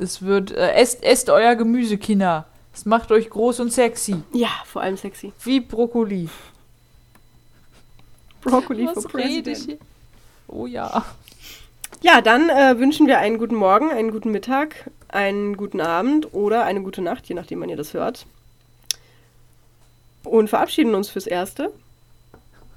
[0.00, 2.46] Es wird, äh, esst, esst euer Gemüse, Kinder.
[2.74, 4.16] Es macht euch groß und sexy.
[4.32, 5.32] Ja, vor allem sexy.
[5.44, 6.28] Wie Brokkoli.
[8.40, 9.66] Brokkoli for Was rede ich President.
[9.66, 9.78] hier?
[10.48, 11.04] Oh ja.
[12.00, 16.64] Ja, dann äh, wünschen wir einen guten Morgen, einen guten Mittag, einen guten Abend oder
[16.64, 18.26] eine gute Nacht, je nachdem, wann ihr das hört.
[20.24, 21.72] Und verabschieden uns fürs Erste.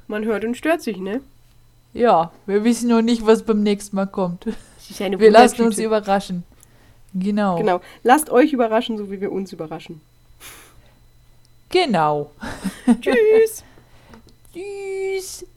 [0.08, 1.22] Man hört und stört sich, ne?
[1.94, 4.46] Ja, wir wissen noch nicht, was beim nächsten Mal kommt.
[4.88, 6.44] Wir lassen uns überraschen.
[7.14, 7.58] Genau.
[7.58, 7.82] Genau.
[8.04, 10.02] Lasst euch überraschen, so wie wir uns überraschen.
[11.70, 12.32] Genau.
[13.02, 13.64] Tschüss!